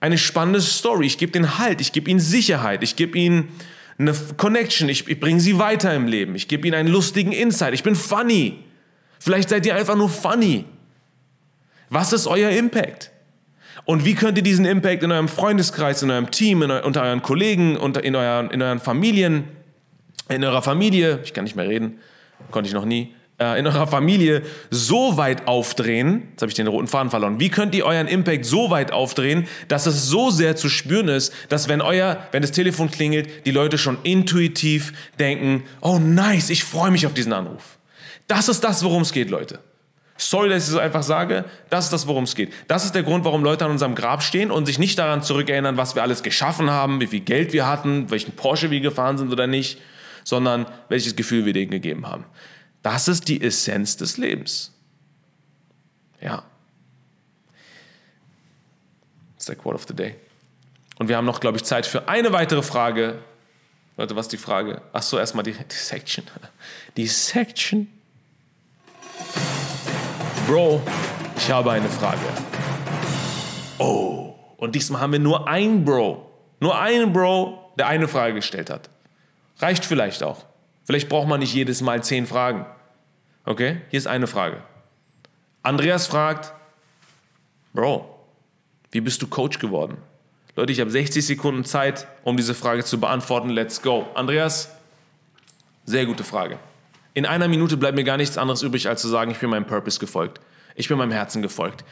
eine 0.00 0.18
spannende 0.18 0.60
Story. 0.60 1.06
Ich 1.06 1.16
gebe 1.16 1.30
den 1.30 1.58
Halt. 1.58 1.80
Ich 1.80 1.92
gebe 1.92 2.10
ihnen 2.10 2.18
Sicherheit. 2.18 2.82
Ich 2.82 2.96
gebe 2.96 3.16
ihnen 3.16 3.50
eine 3.98 4.12
Connection. 4.36 4.88
Ich, 4.88 5.06
ich 5.06 5.20
bringe 5.20 5.38
sie 5.38 5.60
weiter 5.60 5.94
im 5.94 6.08
Leben. 6.08 6.34
Ich 6.34 6.48
gebe 6.48 6.66
ihnen 6.66 6.74
einen 6.74 6.88
lustigen 6.88 7.30
Insight. 7.30 7.72
Ich 7.72 7.84
bin 7.84 7.94
funny. 7.94 8.58
Vielleicht 9.20 9.50
seid 9.50 9.64
ihr 9.64 9.76
einfach 9.76 9.94
nur 9.94 10.08
funny. 10.08 10.64
Was 11.92 12.14
ist 12.14 12.26
euer 12.26 12.48
Impact? 12.48 13.10
Und 13.84 14.06
wie 14.06 14.14
könnt 14.14 14.38
ihr 14.38 14.42
diesen 14.42 14.64
Impact 14.64 15.02
in 15.02 15.12
eurem 15.12 15.28
Freundeskreis, 15.28 16.02
in 16.02 16.10
eurem 16.10 16.30
Team, 16.30 16.62
in 16.62 16.70
eu 16.70 16.82
unter 16.86 17.02
euren 17.02 17.20
Kollegen, 17.20 17.76
unter, 17.76 18.02
in, 18.02 18.16
euren, 18.16 18.50
in 18.50 18.62
euren 18.62 18.80
Familien, 18.80 19.44
in 20.30 20.42
eurer 20.42 20.62
Familie, 20.62 21.20
ich 21.22 21.34
kann 21.34 21.44
nicht 21.44 21.54
mehr 21.54 21.68
reden, 21.68 21.98
konnte 22.50 22.66
ich 22.66 22.72
noch 22.72 22.86
nie, 22.86 23.14
äh, 23.38 23.58
in 23.58 23.66
eurer 23.66 23.86
Familie 23.86 24.40
so 24.70 25.18
weit 25.18 25.46
aufdrehen, 25.46 26.28
jetzt 26.30 26.40
habe 26.40 26.48
ich 26.48 26.54
den 26.54 26.66
roten 26.66 26.88
Faden 26.88 27.10
verloren, 27.10 27.40
wie 27.40 27.50
könnt 27.50 27.74
ihr 27.74 27.84
euren 27.84 28.08
Impact 28.08 28.46
so 28.46 28.70
weit 28.70 28.90
aufdrehen, 28.90 29.46
dass 29.68 29.84
es 29.84 30.06
so 30.06 30.30
sehr 30.30 30.56
zu 30.56 30.70
spüren 30.70 31.08
ist, 31.08 31.34
dass 31.50 31.68
wenn 31.68 31.82
euer, 31.82 32.26
wenn 32.32 32.40
das 32.40 32.52
Telefon 32.52 32.90
klingelt, 32.90 33.44
die 33.44 33.50
Leute 33.50 33.76
schon 33.76 33.98
intuitiv 34.02 34.94
denken, 35.18 35.64
oh 35.82 35.98
nice, 35.98 36.48
ich 36.48 36.64
freue 36.64 36.90
mich 36.90 37.04
auf 37.04 37.12
diesen 37.12 37.34
Anruf. 37.34 37.76
Das 38.28 38.48
ist 38.48 38.64
das, 38.64 38.82
worum 38.82 39.02
es 39.02 39.12
geht, 39.12 39.28
Leute. 39.28 39.58
Sorry, 40.16 40.48
dass 40.48 40.64
ich 40.64 40.70
so 40.70 40.78
einfach 40.78 41.02
sage, 41.02 41.44
das 41.70 41.86
ist 41.86 41.92
das, 41.92 42.06
worum 42.06 42.24
es 42.24 42.34
geht. 42.34 42.52
Das 42.68 42.84
ist 42.84 42.94
der 42.94 43.02
Grund, 43.02 43.24
warum 43.24 43.42
Leute 43.42 43.64
an 43.64 43.70
unserem 43.70 43.94
Grab 43.94 44.22
stehen 44.22 44.50
und 44.50 44.66
sich 44.66 44.78
nicht 44.78 44.98
daran 44.98 45.22
zurückerinnern, 45.22 45.76
was 45.76 45.94
wir 45.94 46.02
alles 46.02 46.22
geschaffen 46.22 46.70
haben, 46.70 47.00
wie 47.00 47.06
viel 47.06 47.20
Geld 47.20 47.52
wir 47.52 47.66
hatten, 47.66 48.10
welchen 48.10 48.32
Porsche 48.32 48.70
wir 48.70 48.80
gefahren 48.80 49.18
sind 49.18 49.32
oder 49.32 49.46
nicht, 49.46 49.80
sondern 50.24 50.66
welches 50.88 51.16
Gefühl 51.16 51.46
wir 51.46 51.52
denen 51.52 51.70
gegeben 51.70 52.06
haben. 52.06 52.24
Das 52.82 53.08
ist 53.08 53.28
die 53.28 53.42
Essenz 53.42 53.96
des 53.96 54.16
Lebens. 54.16 54.72
Ja. 56.20 56.44
Das 59.34 59.44
ist 59.44 59.48
der 59.48 59.56
Quote 59.56 59.76
of 59.76 59.84
the 59.88 59.94
Day. 59.94 60.16
Und 60.98 61.08
wir 61.08 61.16
haben 61.16 61.24
noch, 61.24 61.40
glaube 61.40 61.56
ich, 61.56 61.64
Zeit 61.64 61.86
für 61.86 62.08
eine 62.08 62.32
weitere 62.32 62.62
Frage. 62.62 63.18
Leute, 63.96 64.14
was 64.14 64.26
ist 64.26 64.32
die 64.32 64.36
Frage? 64.36 64.82
Ach 64.92 65.02
so, 65.02 65.18
erstmal 65.18 65.42
die, 65.42 65.52
die 65.52 65.74
Section. 65.74 66.24
Die 66.96 67.06
Section. 67.06 67.88
Bro, 70.52 70.82
ich 71.34 71.50
habe 71.50 71.72
eine 71.72 71.88
Frage. 71.88 72.20
Oh, 73.78 74.34
und 74.58 74.74
diesmal 74.74 75.00
haben 75.00 75.12
wir 75.12 75.18
nur 75.18 75.48
einen 75.48 75.82
Bro. 75.82 76.30
Nur 76.60 76.78
einen 76.78 77.10
Bro, 77.10 77.72
der 77.78 77.86
eine 77.86 78.06
Frage 78.06 78.34
gestellt 78.34 78.68
hat. 78.68 78.90
Reicht 79.60 79.86
vielleicht 79.86 80.22
auch. 80.22 80.44
Vielleicht 80.84 81.08
braucht 81.08 81.26
man 81.26 81.40
nicht 81.40 81.54
jedes 81.54 81.80
Mal 81.80 82.04
zehn 82.04 82.26
Fragen. 82.26 82.66
Okay, 83.46 83.80
hier 83.88 83.96
ist 83.96 84.06
eine 84.06 84.26
Frage. 84.26 84.58
Andreas 85.62 86.06
fragt, 86.06 86.52
Bro, 87.72 88.14
wie 88.90 89.00
bist 89.00 89.22
du 89.22 89.28
Coach 89.28 89.58
geworden? 89.58 89.96
Leute, 90.54 90.70
ich 90.70 90.80
habe 90.80 90.90
60 90.90 91.24
Sekunden 91.24 91.64
Zeit, 91.64 92.06
um 92.24 92.36
diese 92.36 92.52
Frage 92.52 92.84
zu 92.84 93.00
beantworten. 93.00 93.48
Let's 93.48 93.80
go. 93.80 94.06
Andreas, 94.14 94.68
Sehr 95.86 96.04
gute 96.04 96.24
Frage. 96.24 96.58
In 97.14 97.26
einer 97.26 97.48
Minute 97.48 97.76
bleibt 97.76 97.96
mir 97.96 98.04
gar 98.04 98.16
nichts 98.16 98.38
anderes 98.38 98.62
übrig, 98.62 98.88
als 98.88 99.02
zu 99.02 99.08
sagen, 99.08 99.30
ich 99.30 99.38
bin 99.38 99.50
meinem 99.50 99.66
Purpose 99.66 99.98
gefolgt. 99.98 100.40
Ich 100.74 100.88
bin 100.88 100.96
meinem 100.96 101.12
Herzen 101.12 101.42
gefolgt. 101.42 101.84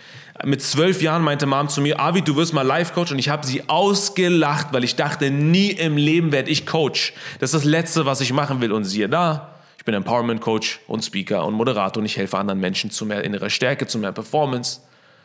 Mit 0.43 0.63
zwölf 0.63 1.03
Jahren 1.03 1.23
meinte 1.23 1.45
Mom 1.45 1.69
zu 1.69 1.83
mir, 1.83 2.01
Avi, 2.01 2.23
du 2.23 2.37
wirst 2.37 2.55
mal 2.55 2.63
Life-Coach. 2.63 3.13
Und 3.13 3.19
ich 3.19 3.29
habe 3.29 3.47
sie 3.47 3.69
ausgelacht, 3.69 4.69
weil 4.73 4.85
ich 4.85 4.97
dachte, 4.97 5.31
nie 5.31 5.71
im 5.71 5.99
Leben 5.99 6.33
werde 6.33 6.51
ich 6.51 6.65
Coach. 6.65 7.13
Das 7.39 7.53
ist 7.53 7.61
das 7.61 7.65
Letzte, 7.65 8.07
was 8.07 8.23
ich 8.23 8.33
machen 8.33 8.63
will. 8.63 8.73
Und 8.73 8.85
siehe 8.85 9.09
da, 9.09 9.55
ich 9.77 9.85
bin 9.85 9.95
Empowerment-Coach 9.95 10.81
und 10.87 11.05
Speaker 11.05 11.45
und 11.45 11.55
Moderator 11.55 12.01
und 12.01 12.07
ich 12.07 12.17
helfe 12.17 12.39
anderen 12.39 12.61
Menschen 12.61 12.91
zu 12.91 13.05
mehr 13.05 13.23
innerer 13.23 13.51
Stärke, 13.51 13.87
zu 13.87 13.99
mehr 13.99 14.13
Performance, 14.13 14.81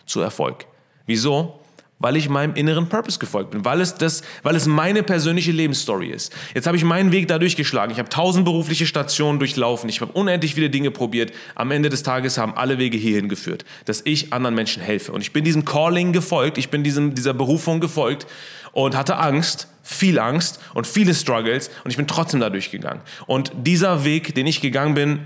zu 0.05 0.19
Erfolg. 0.19 0.65
Wieso? 1.05 1.59
Weil 1.99 2.17
ich 2.17 2.27
meinem 2.27 2.55
inneren 2.55 2.89
Purpose 2.89 3.19
gefolgt 3.19 3.51
bin, 3.51 3.63
weil 3.63 3.79
es, 3.79 3.95
das, 3.95 4.21
weil 4.43 4.55
es 4.55 4.65
meine 4.65 5.01
persönliche 5.01 5.51
Lebensstory 5.51 6.09
ist. 6.09 6.33
Jetzt 6.53 6.67
habe 6.67 6.75
ich 6.75 6.83
meinen 6.83 7.11
Weg 7.11 7.27
da 7.27 7.39
durchgeschlagen. 7.39 7.91
Ich 7.91 7.99
habe 7.99 8.09
tausend 8.09 8.43
berufliche 8.43 8.85
Stationen 8.85 9.39
durchlaufen. 9.39 9.89
Ich 9.89 10.01
habe 10.01 10.11
unendlich 10.11 10.55
viele 10.55 10.69
Dinge 10.69 10.91
probiert. 10.91 11.31
Am 11.55 11.71
Ende 11.71 11.89
des 11.89 12.03
Tages 12.03 12.37
haben 12.37 12.55
alle 12.55 12.77
Wege 12.77 12.97
hierhin 12.97 13.29
geführt, 13.29 13.63
dass 13.85 14.01
ich 14.03 14.33
anderen 14.33 14.55
Menschen 14.55 14.83
helfe. 14.83 15.13
Und 15.13 15.21
ich 15.21 15.31
bin 15.31 15.45
diesem 15.45 15.63
Calling 15.63 16.11
gefolgt, 16.11 16.57
ich 16.57 16.69
bin 16.69 16.83
diesem, 16.83 17.15
dieser 17.15 17.33
Berufung 17.33 17.79
gefolgt 17.79 18.27
und 18.73 18.95
hatte 18.95 19.17
Angst, 19.17 19.69
viel 19.81 20.19
Angst 20.19 20.59
und 20.73 20.85
viele 20.85 21.13
Struggles 21.13 21.69
und 21.83 21.91
ich 21.91 21.97
bin 21.97 22.07
trotzdem 22.07 22.41
da 22.41 22.49
durchgegangen. 22.49 23.01
Und 23.25 23.51
dieser 23.55 24.03
Weg, 24.03 24.35
den 24.35 24.47
ich 24.47 24.59
gegangen 24.59 24.95
bin, 24.95 25.19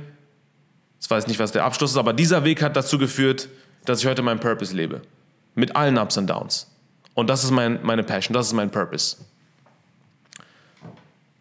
ich 1.02 1.10
weiß 1.10 1.28
nicht, 1.28 1.40
was 1.40 1.52
der 1.52 1.64
Abschluss 1.64 1.92
ist, 1.92 1.98
aber 1.98 2.14
dieser 2.14 2.44
Weg 2.44 2.62
hat 2.62 2.76
dazu 2.76 3.00
geführt, 3.00 3.50
dass 3.86 4.02
ich 4.02 4.06
heute 4.06 4.22
meinen 4.22 4.40
Purpose 4.40 4.76
lebe. 4.76 5.02
Mit 5.60 5.76
allen 5.76 5.98
Ups 5.98 6.18
und 6.18 6.28
Downs. 6.28 6.68
Und 7.14 7.30
das 7.30 7.44
ist 7.44 7.52
mein, 7.52 7.80
meine 7.84 8.04
Passion, 8.04 8.34
das 8.34 8.48
ist 8.48 8.54
mein 8.54 8.72
Purpose. 8.72 9.18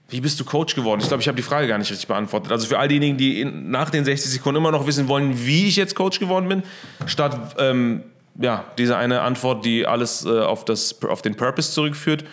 Wie 0.09 0.21
bist 0.21 0.41
du 0.41 0.45
Coach 0.45 0.75
geworden? 0.75 1.01
Ich 1.01 1.09
glaube, 1.09 1.21
ich 1.21 1.29
habe 1.29 1.37
die 1.37 1.43
Frage 1.43 1.69
gar 1.69 1.79
nicht 1.79 1.91
richtig 1.91 2.09
beantwortet. 2.09 2.51
Also 2.51 2.67
für 2.67 2.79
all 2.79 2.89
diejenigen, 2.89 3.19
die 3.19 3.43
in, 3.43 3.71
nach 3.71 3.91
den 3.91 4.05
60 4.05 4.31
Sekunden 4.31 4.59
immer 4.59 4.73
noch 4.73 4.87
wissen 4.87 5.07
wollen, 5.07 5.47
wie 5.47 5.69
ich 5.69 5.77
jetzt 5.77 5.95
Coach 5.95 6.19
geworden 6.19 6.49
bin, 6.49 6.63
statt 7.07 7.55
ähm, 7.59 8.05
ja, 8.41 8.65
diese 8.79 8.97
eine 8.97 9.21
Antwort, 9.21 9.65
die 9.65 9.87
alles 9.87 10.25
äh, 10.25 10.41
auf, 10.41 10.65
das, 10.65 11.03
auf 11.03 11.23
den 11.23 11.37
Purpose 11.37 11.73
zurückführt. 11.73 12.25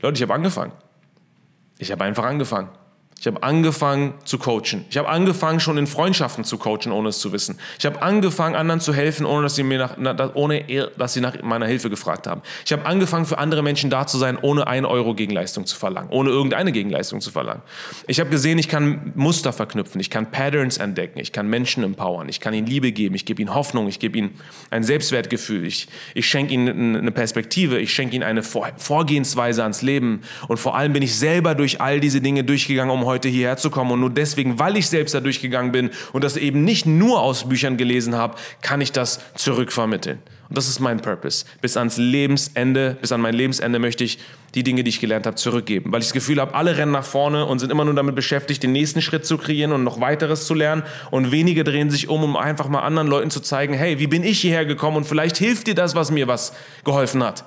Leute, 0.00 0.16
ich 0.16 0.22
habe 0.22 0.34
angefangen. 0.34 0.72
Ich 1.78 1.92
habe 1.92 2.04
einfach 2.04 2.24
angefangen. 2.24 2.68
Ich 3.22 3.28
habe 3.28 3.40
angefangen 3.44 4.14
zu 4.24 4.36
coachen. 4.36 4.84
Ich 4.90 4.98
habe 4.98 5.08
angefangen 5.08 5.60
schon 5.60 5.78
in 5.78 5.86
Freundschaften 5.86 6.42
zu 6.42 6.58
coachen, 6.58 6.90
ohne 6.90 7.10
es 7.10 7.20
zu 7.20 7.30
wissen. 7.30 7.56
Ich 7.78 7.86
habe 7.86 8.02
angefangen, 8.02 8.56
anderen 8.56 8.80
zu 8.80 8.92
helfen, 8.92 9.26
ohne 9.26 9.44
dass 9.44 9.54
sie, 9.54 9.62
mir 9.62 9.78
nach, 9.78 10.34
ohne, 10.34 10.64
dass 10.98 11.12
sie 11.12 11.20
nach 11.20 11.40
meiner 11.40 11.66
Hilfe 11.66 11.88
gefragt 11.88 12.26
haben. 12.26 12.42
Ich 12.66 12.72
habe 12.72 12.84
angefangen, 12.84 13.24
für 13.24 13.38
andere 13.38 13.62
Menschen 13.62 13.90
da 13.90 14.08
zu 14.08 14.18
sein, 14.18 14.36
ohne 14.42 14.66
einen 14.66 14.86
Euro 14.86 15.14
Gegenleistung 15.14 15.66
zu 15.66 15.76
verlangen, 15.76 16.10
ohne 16.10 16.30
irgendeine 16.30 16.72
Gegenleistung 16.72 17.20
zu 17.20 17.30
verlangen. 17.30 17.62
Ich 18.08 18.18
habe 18.18 18.28
gesehen, 18.28 18.58
ich 18.58 18.68
kann 18.68 19.12
Muster 19.14 19.52
verknüpfen, 19.52 20.00
ich 20.00 20.10
kann 20.10 20.32
Patterns 20.32 20.78
entdecken, 20.78 21.20
ich 21.20 21.30
kann 21.30 21.46
Menschen 21.46 21.84
empowern, 21.84 22.28
ich 22.28 22.40
kann 22.40 22.54
ihnen 22.54 22.66
Liebe 22.66 22.90
geben, 22.90 23.14
ich 23.14 23.24
gebe 23.24 23.40
ihnen 23.40 23.54
Hoffnung, 23.54 23.86
ich 23.86 24.00
gebe 24.00 24.18
ihnen 24.18 24.40
ein 24.70 24.82
Selbstwertgefühl, 24.82 25.64
ich, 25.64 25.86
ich 26.14 26.26
schenke 26.26 26.54
ihnen 26.54 26.96
eine 26.96 27.12
Perspektive, 27.12 27.78
ich 27.78 27.94
schenke 27.94 28.16
ihnen 28.16 28.24
eine 28.24 28.42
Vorgehensweise 28.42 29.62
ans 29.62 29.80
Leben 29.80 30.22
und 30.48 30.56
vor 30.56 30.74
allem 30.74 30.92
bin 30.92 31.04
ich 31.04 31.14
selber 31.14 31.54
durch 31.54 31.80
all 31.80 32.00
diese 32.00 32.20
Dinge 32.20 32.42
durchgegangen, 32.42 32.90
um 32.92 33.04
heute 33.04 33.11
heute 33.12 33.28
hierher 33.28 33.56
zu 33.56 33.70
kommen. 33.70 33.92
Und 33.92 34.00
nur 34.00 34.10
deswegen, 34.10 34.58
weil 34.58 34.76
ich 34.76 34.88
selbst 34.88 35.14
da 35.14 35.20
durchgegangen 35.20 35.72
bin 35.72 35.90
und 36.12 36.24
das 36.24 36.36
eben 36.36 36.64
nicht 36.64 36.86
nur 36.86 37.20
aus 37.20 37.48
Büchern 37.48 37.76
gelesen 37.76 38.14
habe, 38.14 38.36
kann 38.60 38.80
ich 38.80 38.92
das 38.92 39.20
zurückvermitteln. 39.34 40.18
Und 40.48 40.58
das 40.58 40.68
ist 40.68 40.80
mein 40.80 41.00
Purpose. 41.00 41.46
Bis 41.62 41.78
ans 41.78 41.96
Lebensende, 41.96 42.98
bis 43.00 43.10
an 43.10 43.22
mein 43.22 43.34
Lebensende 43.34 43.78
möchte 43.78 44.04
ich 44.04 44.18
die 44.54 44.62
Dinge, 44.62 44.84
die 44.84 44.90
ich 44.90 45.00
gelernt 45.00 45.26
habe, 45.26 45.36
zurückgeben. 45.36 45.92
Weil 45.92 46.00
ich 46.00 46.08
das 46.08 46.12
Gefühl 46.12 46.40
habe, 46.40 46.54
alle 46.54 46.76
rennen 46.76 46.92
nach 46.92 47.04
vorne 47.04 47.46
und 47.46 47.58
sind 47.58 47.72
immer 47.72 47.86
nur 47.86 47.94
damit 47.94 48.14
beschäftigt, 48.14 48.62
den 48.62 48.72
nächsten 48.72 49.00
Schritt 49.00 49.24
zu 49.24 49.38
kreieren 49.38 49.72
und 49.72 49.82
noch 49.82 50.00
weiteres 50.00 50.46
zu 50.46 50.52
lernen. 50.52 50.82
Und 51.10 51.32
wenige 51.32 51.64
drehen 51.64 51.90
sich 51.90 52.10
um, 52.10 52.22
um 52.22 52.36
einfach 52.36 52.68
mal 52.68 52.80
anderen 52.80 53.08
Leuten 53.08 53.30
zu 53.30 53.40
zeigen, 53.40 53.72
hey, 53.72 53.98
wie 53.98 54.08
bin 54.08 54.24
ich 54.24 54.40
hierher 54.40 54.66
gekommen 54.66 54.98
und 54.98 55.04
vielleicht 55.04 55.38
hilft 55.38 55.68
dir 55.68 55.74
das, 55.74 55.94
was 55.94 56.10
mir 56.10 56.28
was 56.28 56.52
geholfen 56.84 57.24
hat. 57.24 57.44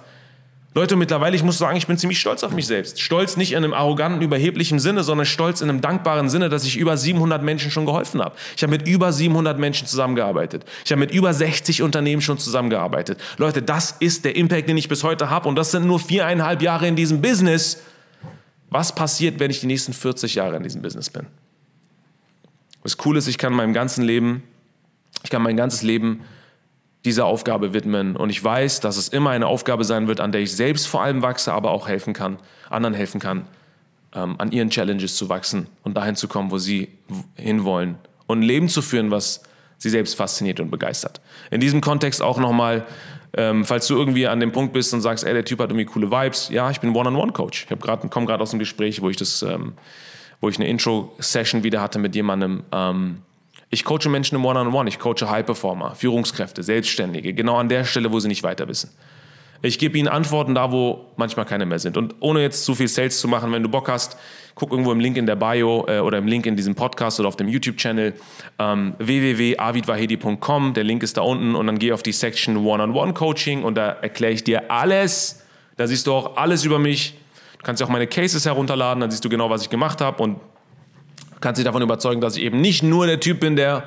Leute, 0.77 0.97
mittlerweile, 0.97 1.37
ich 1.37 1.43
muss 1.43 1.57
sagen, 1.57 1.77
ich 1.77 1.87
bin 1.87 1.97
ziemlich 1.97 2.19
stolz 2.19 2.43
auf 2.43 2.51
mich 2.51 2.67
selbst. 2.67 2.99
Stolz 2.99 3.37
nicht 3.37 3.53
in 3.53 3.59
einem 3.59 3.73
arroganten, 3.73 4.21
überheblichen 4.21 4.77
Sinne, 4.79 5.05
sondern 5.05 5.25
stolz 5.25 5.61
in 5.61 5.69
einem 5.69 5.79
dankbaren 5.79 6.27
Sinne, 6.27 6.49
dass 6.49 6.65
ich 6.65 6.75
über 6.75 6.97
700 6.97 7.41
Menschen 7.41 7.71
schon 7.71 7.85
geholfen 7.85 8.21
habe. 8.21 8.35
Ich 8.57 8.61
habe 8.61 8.71
mit 8.71 8.85
über 8.85 9.13
700 9.13 9.57
Menschen 9.57 9.87
zusammengearbeitet. 9.87 10.65
Ich 10.83 10.91
habe 10.91 10.99
mit 10.99 11.11
über 11.11 11.33
60 11.33 11.81
Unternehmen 11.81 12.21
schon 12.21 12.39
zusammengearbeitet. 12.39 13.21
Leute, 13.37 13.61
das 13.61 13.91
ist 14.01 14.25
der 14.25 14.35
Impact, 14.35 14.67
den 14.67 14.75
ich 14.75 14.89
bis 14.89 15.05
heute 15.05 15.29
habe. 15.29 15.47
Und 15.47 15.55
das 15.55 15.71
sind 15.71 15.87
nur 15.87 15.97
viereinhalb 15.97 16.61
Jahre 16.61 16.89
in 16.89 16.97
diesem 16.97 17.21
Business. 17.21 17.81
Was 18.69 18.93
passiert, 18.93 19.39
wenn 19.39 19.51
ich 19.51 19.61
die 19.61 19.67
nächsten 19.67 19.93
40 19.93 20.35
Jahre 20.35 20.57
in 20.57 20.63
diesem 20.63 20.81
Business 20.81 21.09
bin? 21.09 21.25
Das 22.83 22.97
Coole 22.97 23.19
ist, 23.19 23.29
ich 23.29 23.37
kann 23.37 23.53
meinem 23.53 23.73
ganzen 23.73 24.03
Leben, 24.03 24.43
ich 25.23 25.29
kann 25.29 25.41
mein 25.41 25.55
ganzes 25.55 25.83
Leben 25.83 26.19
dieser 27.05 27.25
Aufgabe 27.25 27.73
widmen. 27.73 28.15
Und 28.15 28.29
ich 28.29 28.43
weiß, 28.43 28.79
dass 28.79 28.97
es 28.97 29.07
immer 29.07 29.29
eine 29.29 29.47
Aufgabe 29.47 29.83
sein 29.83 30.07
wird, 30.07 30.19
an 30.19 30.31
der 30.31 30.41
ich 30.41 30.55
selbst 30.55 30.87
vor 30.87 31.03
allem 31.03 31.21
wachse, 31.21 31.53
aber 31.53 31.71
auch 31.71 31.87
helfen 31.87 32.13
kann, 32.13 32.37
anderen 32.69 32.95
helfen 32.95 33.21
kann, 33.21 33.47
ähm, 34.13 34.35
an 34.39 34.51
ihren 34.51 34.69
Challenges 34.69 35.15
zu 35.15 35.29
wachsen 35.29 35.67
und 35.83 35.95
dahin 35.95 36.15
zu 36.15 36.27
kommen, 36.27 36.51
wo 36.51 36.57
sie 36.57 36.89
hinwollen. 37.35 37.95
Und 38.27 38.39
ein 38.39 38.43
Leben 38.43 38.69
zu 38.69 38.81
führen, 38.81 39.11
was 39.11 39.43
sie 39.77 39.89
selbst 39.89 40.15
fasziniert 40.15 40.59
und 40.59 40.71
begeistert. 40.71 41.21
In 41.51 41.61
diesem 41.61 41.81
Kontext 41.81 42.21
auch 42.21 42.39
nochmal, 42.39 42.85
ähm, 43.37 43.65
falls 43.65 43.87
du 43.87 43.95
irgendwie 43.95 44.27
an 44.27 44.39
dem 44.39 44.51
Punkt 44.51 44.73
bist 44.73 44.93
und 44.93 45.01
sagst, 45.01 45.23
ey, 45.23 45.33
der 45.33 45.45
Typ 45.45 45.59
hat 45.59 45.69
irgendwie 45.69 45.85
coole 45.85 46.09
Vibes, 46.09 46.49
ja, 46.49 46.71
ich 46.71 46.79
bin 46.79 46.95
One-on-One-Coach. 46.95 47.67
Ich 47.69 48.09
komme 48.09 48.25
gerade 48.25 48.41
aus 48.41 48.51
einem 48.51 48.59
Gespräch, 48.59 49.01
wo 49.01 49.09
ich 49.09 49.17
das, 49.17 49.43
ähm, 49.43 49.73
wo 50.41 50.49
ich 50.49 50.57
eine 50.57 50.67
Intro-Session 50.67 51.63
wieder 51.63 51.81
hatte 51.81 51.99
mit 51.99 52.15
jemandem, 52.15 52.63
ähm, 52.71 53.21
ich 53.69 53.83
coache 53.83 54.09
Menschen 54.09 54.35
im 54.35 54.45
One-on-One, 54.45 54.87
ich 54.89 54.99
coache 54.99 55.29
High-Performer, 55.29 55.95
Führungskräfte, 55.95 56.63
Selbstständige, 56.63 57.33
genau 57.33 57.57
an 57.57 57.69
der 57.69 57.83
Stelle, 57.83 58.11
wo 58.11 58.19
sie 58.19 58.27
nicht 58.27 58.43
weiter 58.43 58.67
wissen. 58.67 58.91
Ich 59.61 59.79
gebe 59.79 59.97
ihnen 59.97 60.07
Antworten 60.07 60.53
da, 60.53 60.71
wo 60.71 61.07
manchmal 61.17 61.45
keine 61.45 61.65
mehr 61.65 61.79
sind. 61.79 61.97
Und 61.97 62.15
ohne 62.19 62.41
jetzt 62.41 62.65
zu 62.65 62.75
viel 62.75 62.87
Sales 62.87 63.19
zu 63.19 63.27
machen, 63.27 63.51
wenn 63.51 63.63
du 63.63 63.69
Bock 63.69 63.89
hast, 63.89 64.17
guck 64.53 64.71
irgendwo 64.71 64.91
im 64.91 64.99
Link 64.99 65.17
in 65.17 65.25
der 65.25 65.35
Bio 65.35 65.85
äh, 65.87 65.99
oder 65.99 66.17
im 66.17 66.27
Link 66.27 66.45
in 66.45 66.55
diesem 66.55 66.75
Podcast 66.75 67.19
oder 67.19 67.29
auf 67.29 67.35
dem 67.35 67.47
YouTube-Channel 67.47 68.13
ähm, 68.59 68.93
www.avidwahedi.com. 68.99 70.73
Der 70.73 70.83
Link 70.83 71.03
ist 71.03 71.17
da 71.17 71.21
unten 71.21 71.55
und 71.55 71.65
dann 71.67 71.79
geh 71.79 71.91
auf 71.93 72.03
die 72.03 72.11
Section 72.11 72.57
One-on-One-Coaching 72.57 73.63
und 73.63 73.75
da 73.75 73.89
erkläre 73.89 74.33
ich 74.33 74.43
dir 74.43 74.71
alles. 74.71 75.43
Da 75.77 75.87
siehst 75.87 76.07
du 76.07 76.13
auch 76.13 76.37
alles 76.37 76.63
über 76.63 76.79
mich. 76.79 77.15
Du 77.57 77.63
kannst 77.63 77.81
dir 77.81 77.85
auch 77.85 77.89
meine 77.89 78.07
Cases 78.07 78.45
herunterladen, 78.45 79.01
dann 79.01 79.09
siehst 79.09 79.25
du 79.25 79.29
genau, 79.29 79.49
was 79.49 79.63
ich 79.63 79.69
gemacht 79.69 79.99
habe 79.99 80.21
und 80.21 80.39
kannst 81.45 81.59
dich 81.59 81.65
davon 81.65 81.83
überzeugen, 81.83 82.21
dass 82.21 82.37
ich 82.37 82.41
eben 82.41 82.59
nicht 82.59 82.81
nur 82.81 83.05
der 83.05 83.19
Typ 83.19 83.39
bin, 83.39 83.55
der 83.55 83.83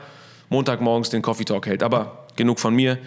Montagmorgens 0.48 1.10
den 1.10 1.22
Coffee 1.22 1.44
Talk 1.44 1.66
hält. 1.66 1.82
Aber 1.82 2.26
genug 2.36 2.60
von 2.60 2.72
mir. 2.72 2.98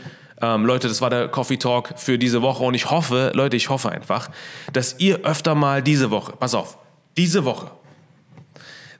Ähm, 0.42 0.66
Leute, 0.66 0.90
das 0.90 1.00
war 1.00 1.10
der 1.10 1.30
Coffee 1.30 1.56
Talk 1.56 1.94
für 1.96 2.18
diese 2.18 2.42
Woche 2.42 2.66
und 2.66 2.74
ich 2.74 2.92
hoffe, 2.92 3.32
Leute, 3.34 3.56
ich 3.56 3.70
hoffe 3.70 3.90
einfach, 3.90 4.30
dass 4.74 5.00
ihr 5.00 5.22
öfter 5.24 5.56
mal 5.56 5.82
diese 5.82 6.12
Woche, 6.12 6.34
pass 6.34 6.54
auf, 6.54 6.78
diese 7.16 7.46
Woche, 7.46 7.72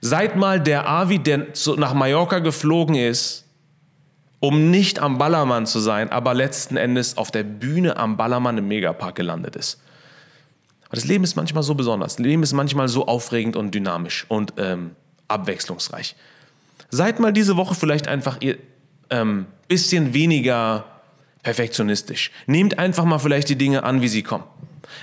seid 0.00 0.36
mal 0.36 0.58
der 0.58 0.88
Avi, 0.88 1.18
der 1.18 1.48
nach 1.76 1.92
Mallorca 1.92 2.38
geflogen 2.38 2.94
ist, 2.94 3.44
um 4.40 4.70
nicht 4.70 5.00
am 5.00 5.18
Ballermann 5.18 5.66
zu 5.66 5.80
sein, 5.80 6.10
aber 6.10 6.32
letzten 6.32 6.78
Endes 6.78 7.18
auf 7.18 7.30
der 7.30 7.42
Bühne 7.42 7.98
am 7.98 8.16
Ballermann 8.16 8.56
im 8.56 8.68
Megapark 8.68 9.16
gelandet 9.16 9.54
ist. 9.54 9.82
Aber 10.86 10.94
das 10.94 11.04
Leben 11.04 11.24
ist 11.24 11.36
manchmal 11.36 11.62
so 11.62 11.74
besonders. 11.74 12.16
Das 12.16 12.24
Leben 12.24 12.42
ist 12.42 12.54
manchmal 12.54 12.88
so 12.88 13.06
aufregend 13.06 13.54
und 13.54 13.74
dynamisch 13.74 14.24
und 14.28 14.54
ähm, 14.56 14.92
abwechslungsreich. 15.28 16.16
Seid 16.90 17.20
mal 17.20 17.32
diese 17.32 17.56
Woche 17.56 17.74
vielleicht 17.74 18.08
einfach 18.08 18.38
ihr 18.40 18.58
ähm, 19.10 19.46
bisschen 19.68 20.14
weniger 20.14 20.84
perfektionistisch. 21.42 22.30
Nehmt 22.46 22.78
einfach 22.78 23.04
mal 23.04 23.18
vielleicht 23.18 23.48
die 23.48 23.56
Dinge 23.56 23.82
an, 23.84 24.00
wie 24.00 24.08
sie 24.08 24.22
kommen. 24.22 24.44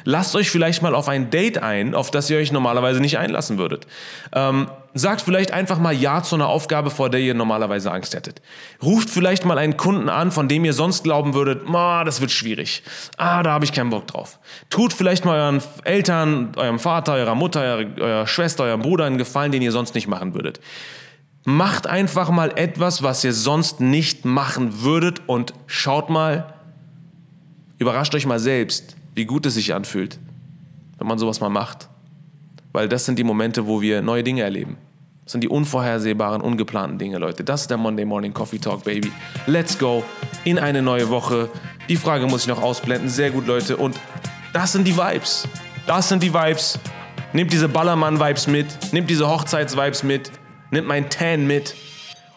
Lasst 0.04 0.36
euch 0.36 0.50
vielleicht 0.50 0.82
mal 0.82 0.96
auf 0.96 1.10
ein 1.10 1.30
Date 1.30 1.58
ein, 1.58 1.96
auf 1.96 2.12
das 2.12 2.30
ihr 2.30 2.38
euch 2.38 2.52
normalerweise 2.52 3.00
nicht 3.00 3.18
einlassen 3.18 3.58
würdet. 3.58 3.88
Ähm, 4.34 4.70
sagt 4.94 5.22
vielleicht 5.22 5.52
einfach 5.52 5.80
mal 5.80 5.94
Ja 5.94 6.24
zu 6.24 6.36
einer 6.36 6.48
Aufgabe, 6.48 6.90
vor 6.90 7.10
der 7.10 7.20
ihr 7.20 7.34
normalerweise 7.34 7.92
Angst 7.92 8.16
hättet. 8.16 8.42
Ruft 8.82 9.10
vielleicht 9.10 9.46
mal 9.46 9.58
einen 9.58 9.78
Kunden 9.78 10.10
an, 10.10 10.32
von 10.32 10.48
dem 10.48 10.66
ihr 10.66 10.74
sonst 10.74 11.04
glauben 11.04 11.34
würdet, 11.34 11.64
oh, 11.68 12.02
das 12.04 12.22
wird 12.22 12.32
schwierig. 12.32 12.84
Ah, 13.18 13.44
da 13.44 13.52
habe 13.52 13.66
ich 13.66 13.74
keinen 13.74 13.90
Bock 13.90 14.08
drauf. 14.08 14.40
Tut 14.70 14.94
vielleicht 14.94 15.26
mal 15.26 15.40
euren 15.40 15.62
Eltern, 15.84 16.52
eurem 16.56 16.80
Vater, 16.80 17.14
eurer 17.14 17.36
Mutter, 17.36 17.62
eurer, 17.62 17.86
eurer 18.00 18.28
Schwester, 18.28 18.64
eurem 18.64 18.82
Bruder 18.82 19.06
einen 19.06 19.18
Gefallen, 19.18 19.52
den 19.52 19.62
ihr 19.62 19.72
sonst 19.72 19.96
nicht 19.96 20.08
machen 20.08 20.34
würdet. 20.34 20.60
Macht 21.46 21.88
einfach 21.88 22.30
mal 22.30 22.52
etwas, 22.56 23.04
was 23.04 23.24
ihr 23.24 23.34
sonst 23.34 23.80
nicht 23.80 24.26
machen 24.26 24.82
würdet 24.82 25.22
und 25.28 25.54
schaut 25.68 26.10
mal, 26.10 26.54
überrascht 27.78 28.14
euch 28.16 28.26
mal 28.26 28.40
selbst, 28.40 28.96
wie 29.16 29.26
gut 29.26 29.46
es 29.46 29.54
sich 29.54 29.74
anfühlt, 29.74 30.20
wenn 30.98 31.08
man 31.08 31.18
sowas 31.18 31.40
mal 31.40 31.50
macht. 31.50 31.90
Weil 32.72 32.88
das 32.88 33.06
sind 33.06 33.18
die 33.18 33.24
Momente, 33.24 33.68
wo 33.68 33.82
wir 33.82 34.02
neue 34.02 34.24
Dinge 34.24 34.44
erleben. 34.44 34.78
Das 35.24 35.34
sind 35.34 35.42
die 35.42 35.48
unvorhersehbaren, 35.48 36.42
ungeplanten 36.42 36.98
Dinge, 36.98 37.18
Leute. 37.18 37.44
Das 37.44 37.62
ist 37.62 37.70
der 37.70 37.78
Monday 37.78 38.06
Morning 38.06 38.34
Coffee 38.34 38.58
Talk, 38.58 38.84
Baby. 38.84 39.12
Let's 39.46 39.78
go 39.78 40.04
in 40.44 40.58
eine 40.58 40.82
neue 40.82 41.10
Woche. 41.10 41.50
Die 41.88 41.98
Frage 41.98 42.26
muss 42.26 42.42
ich 42.42 42.48
noch 42.48 42.62
ausblenden. 42.62 43.10
Sehr 43.10 43.30
gut, 43.32 43.46
Leute. 43.46 43.78
Und 43.78 44.00
das 44.54 44.72
sind 44.72 44.88
die 44.88 44.98
Vibes. 44.98 45.48
Das 45.86 46.10
sind 46.10 46.24
die 46.24 46.34
Vibes. 46.34 46.80
Nehmt 47.34 47.54
diese 47.54 47.70
Ballermann-Vibes 47.70 48.48
mit. 48.48 48.66
Nehmt 48.92 49.10
diese 49.10 49.28
Hochzeits-Vibes 49.28 50.04
mit. 50.04 50.32
Nehmt 50.72 50.88
mein 50.88 51.10
Tan 51.10 51.46
mit 51.46 51.76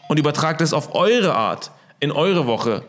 und 0.08 0.18
übertragt 0.18 0.60
es 0.60 0.74
auf 0.74 0.94
eure 0.94 1.34
Art 1.34 1.70
in 1.98 2.12
eure 2.12 2.46
Woche 2.46 2.84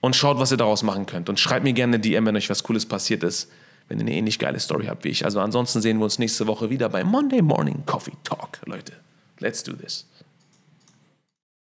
und 0.00 0.16
schaut, 0.16 0.40
was 0.40 0.50
ihr 0.50 0.56
daraus 0.56 0.82
machen 0.82 1.06
könnt. 1.06 1.28
Und 1.28 1.38
schreibt 1.38 1.62
mir 1.62 1.72
gerne 1.72 1.94
eine 1.94 2.00
DM, 2.00 2.26
wenn 2.26 2.36
euch 2.36 2.50
was 2.50 2.64
Cooles 2.64 2.86
passiert 2.86 3.22
ist, 3.22 3.50
wenn 3.88 3.98
ihr 3.98 4.06
eine 4.06 4.14
ähnlich 4.14 4.38
geile 4.38 4.60
Story 4.60 4.86
habt 4.86 5.04
wie 5.04 5.10
ich. 5.10 5.24
Also 5.24 5.40
ansonsten 5.40 5.80
sehen 5.80 5.98
wir 5.98 6.04
uns 6.04 6.18
nächste 6.18 6.46
Woche 6.46 6.70
wieder 6.70 6.88
bei 6.88 7.04
Monday 7.04 7.42
Morning 7.42 7.82
Coffee 7.86 8.16
Talk, 8.24 8.60
Leute. 8.66 8.92
Let's 9.40 9.62
do 9.62 9.72
this. 9.72 10.06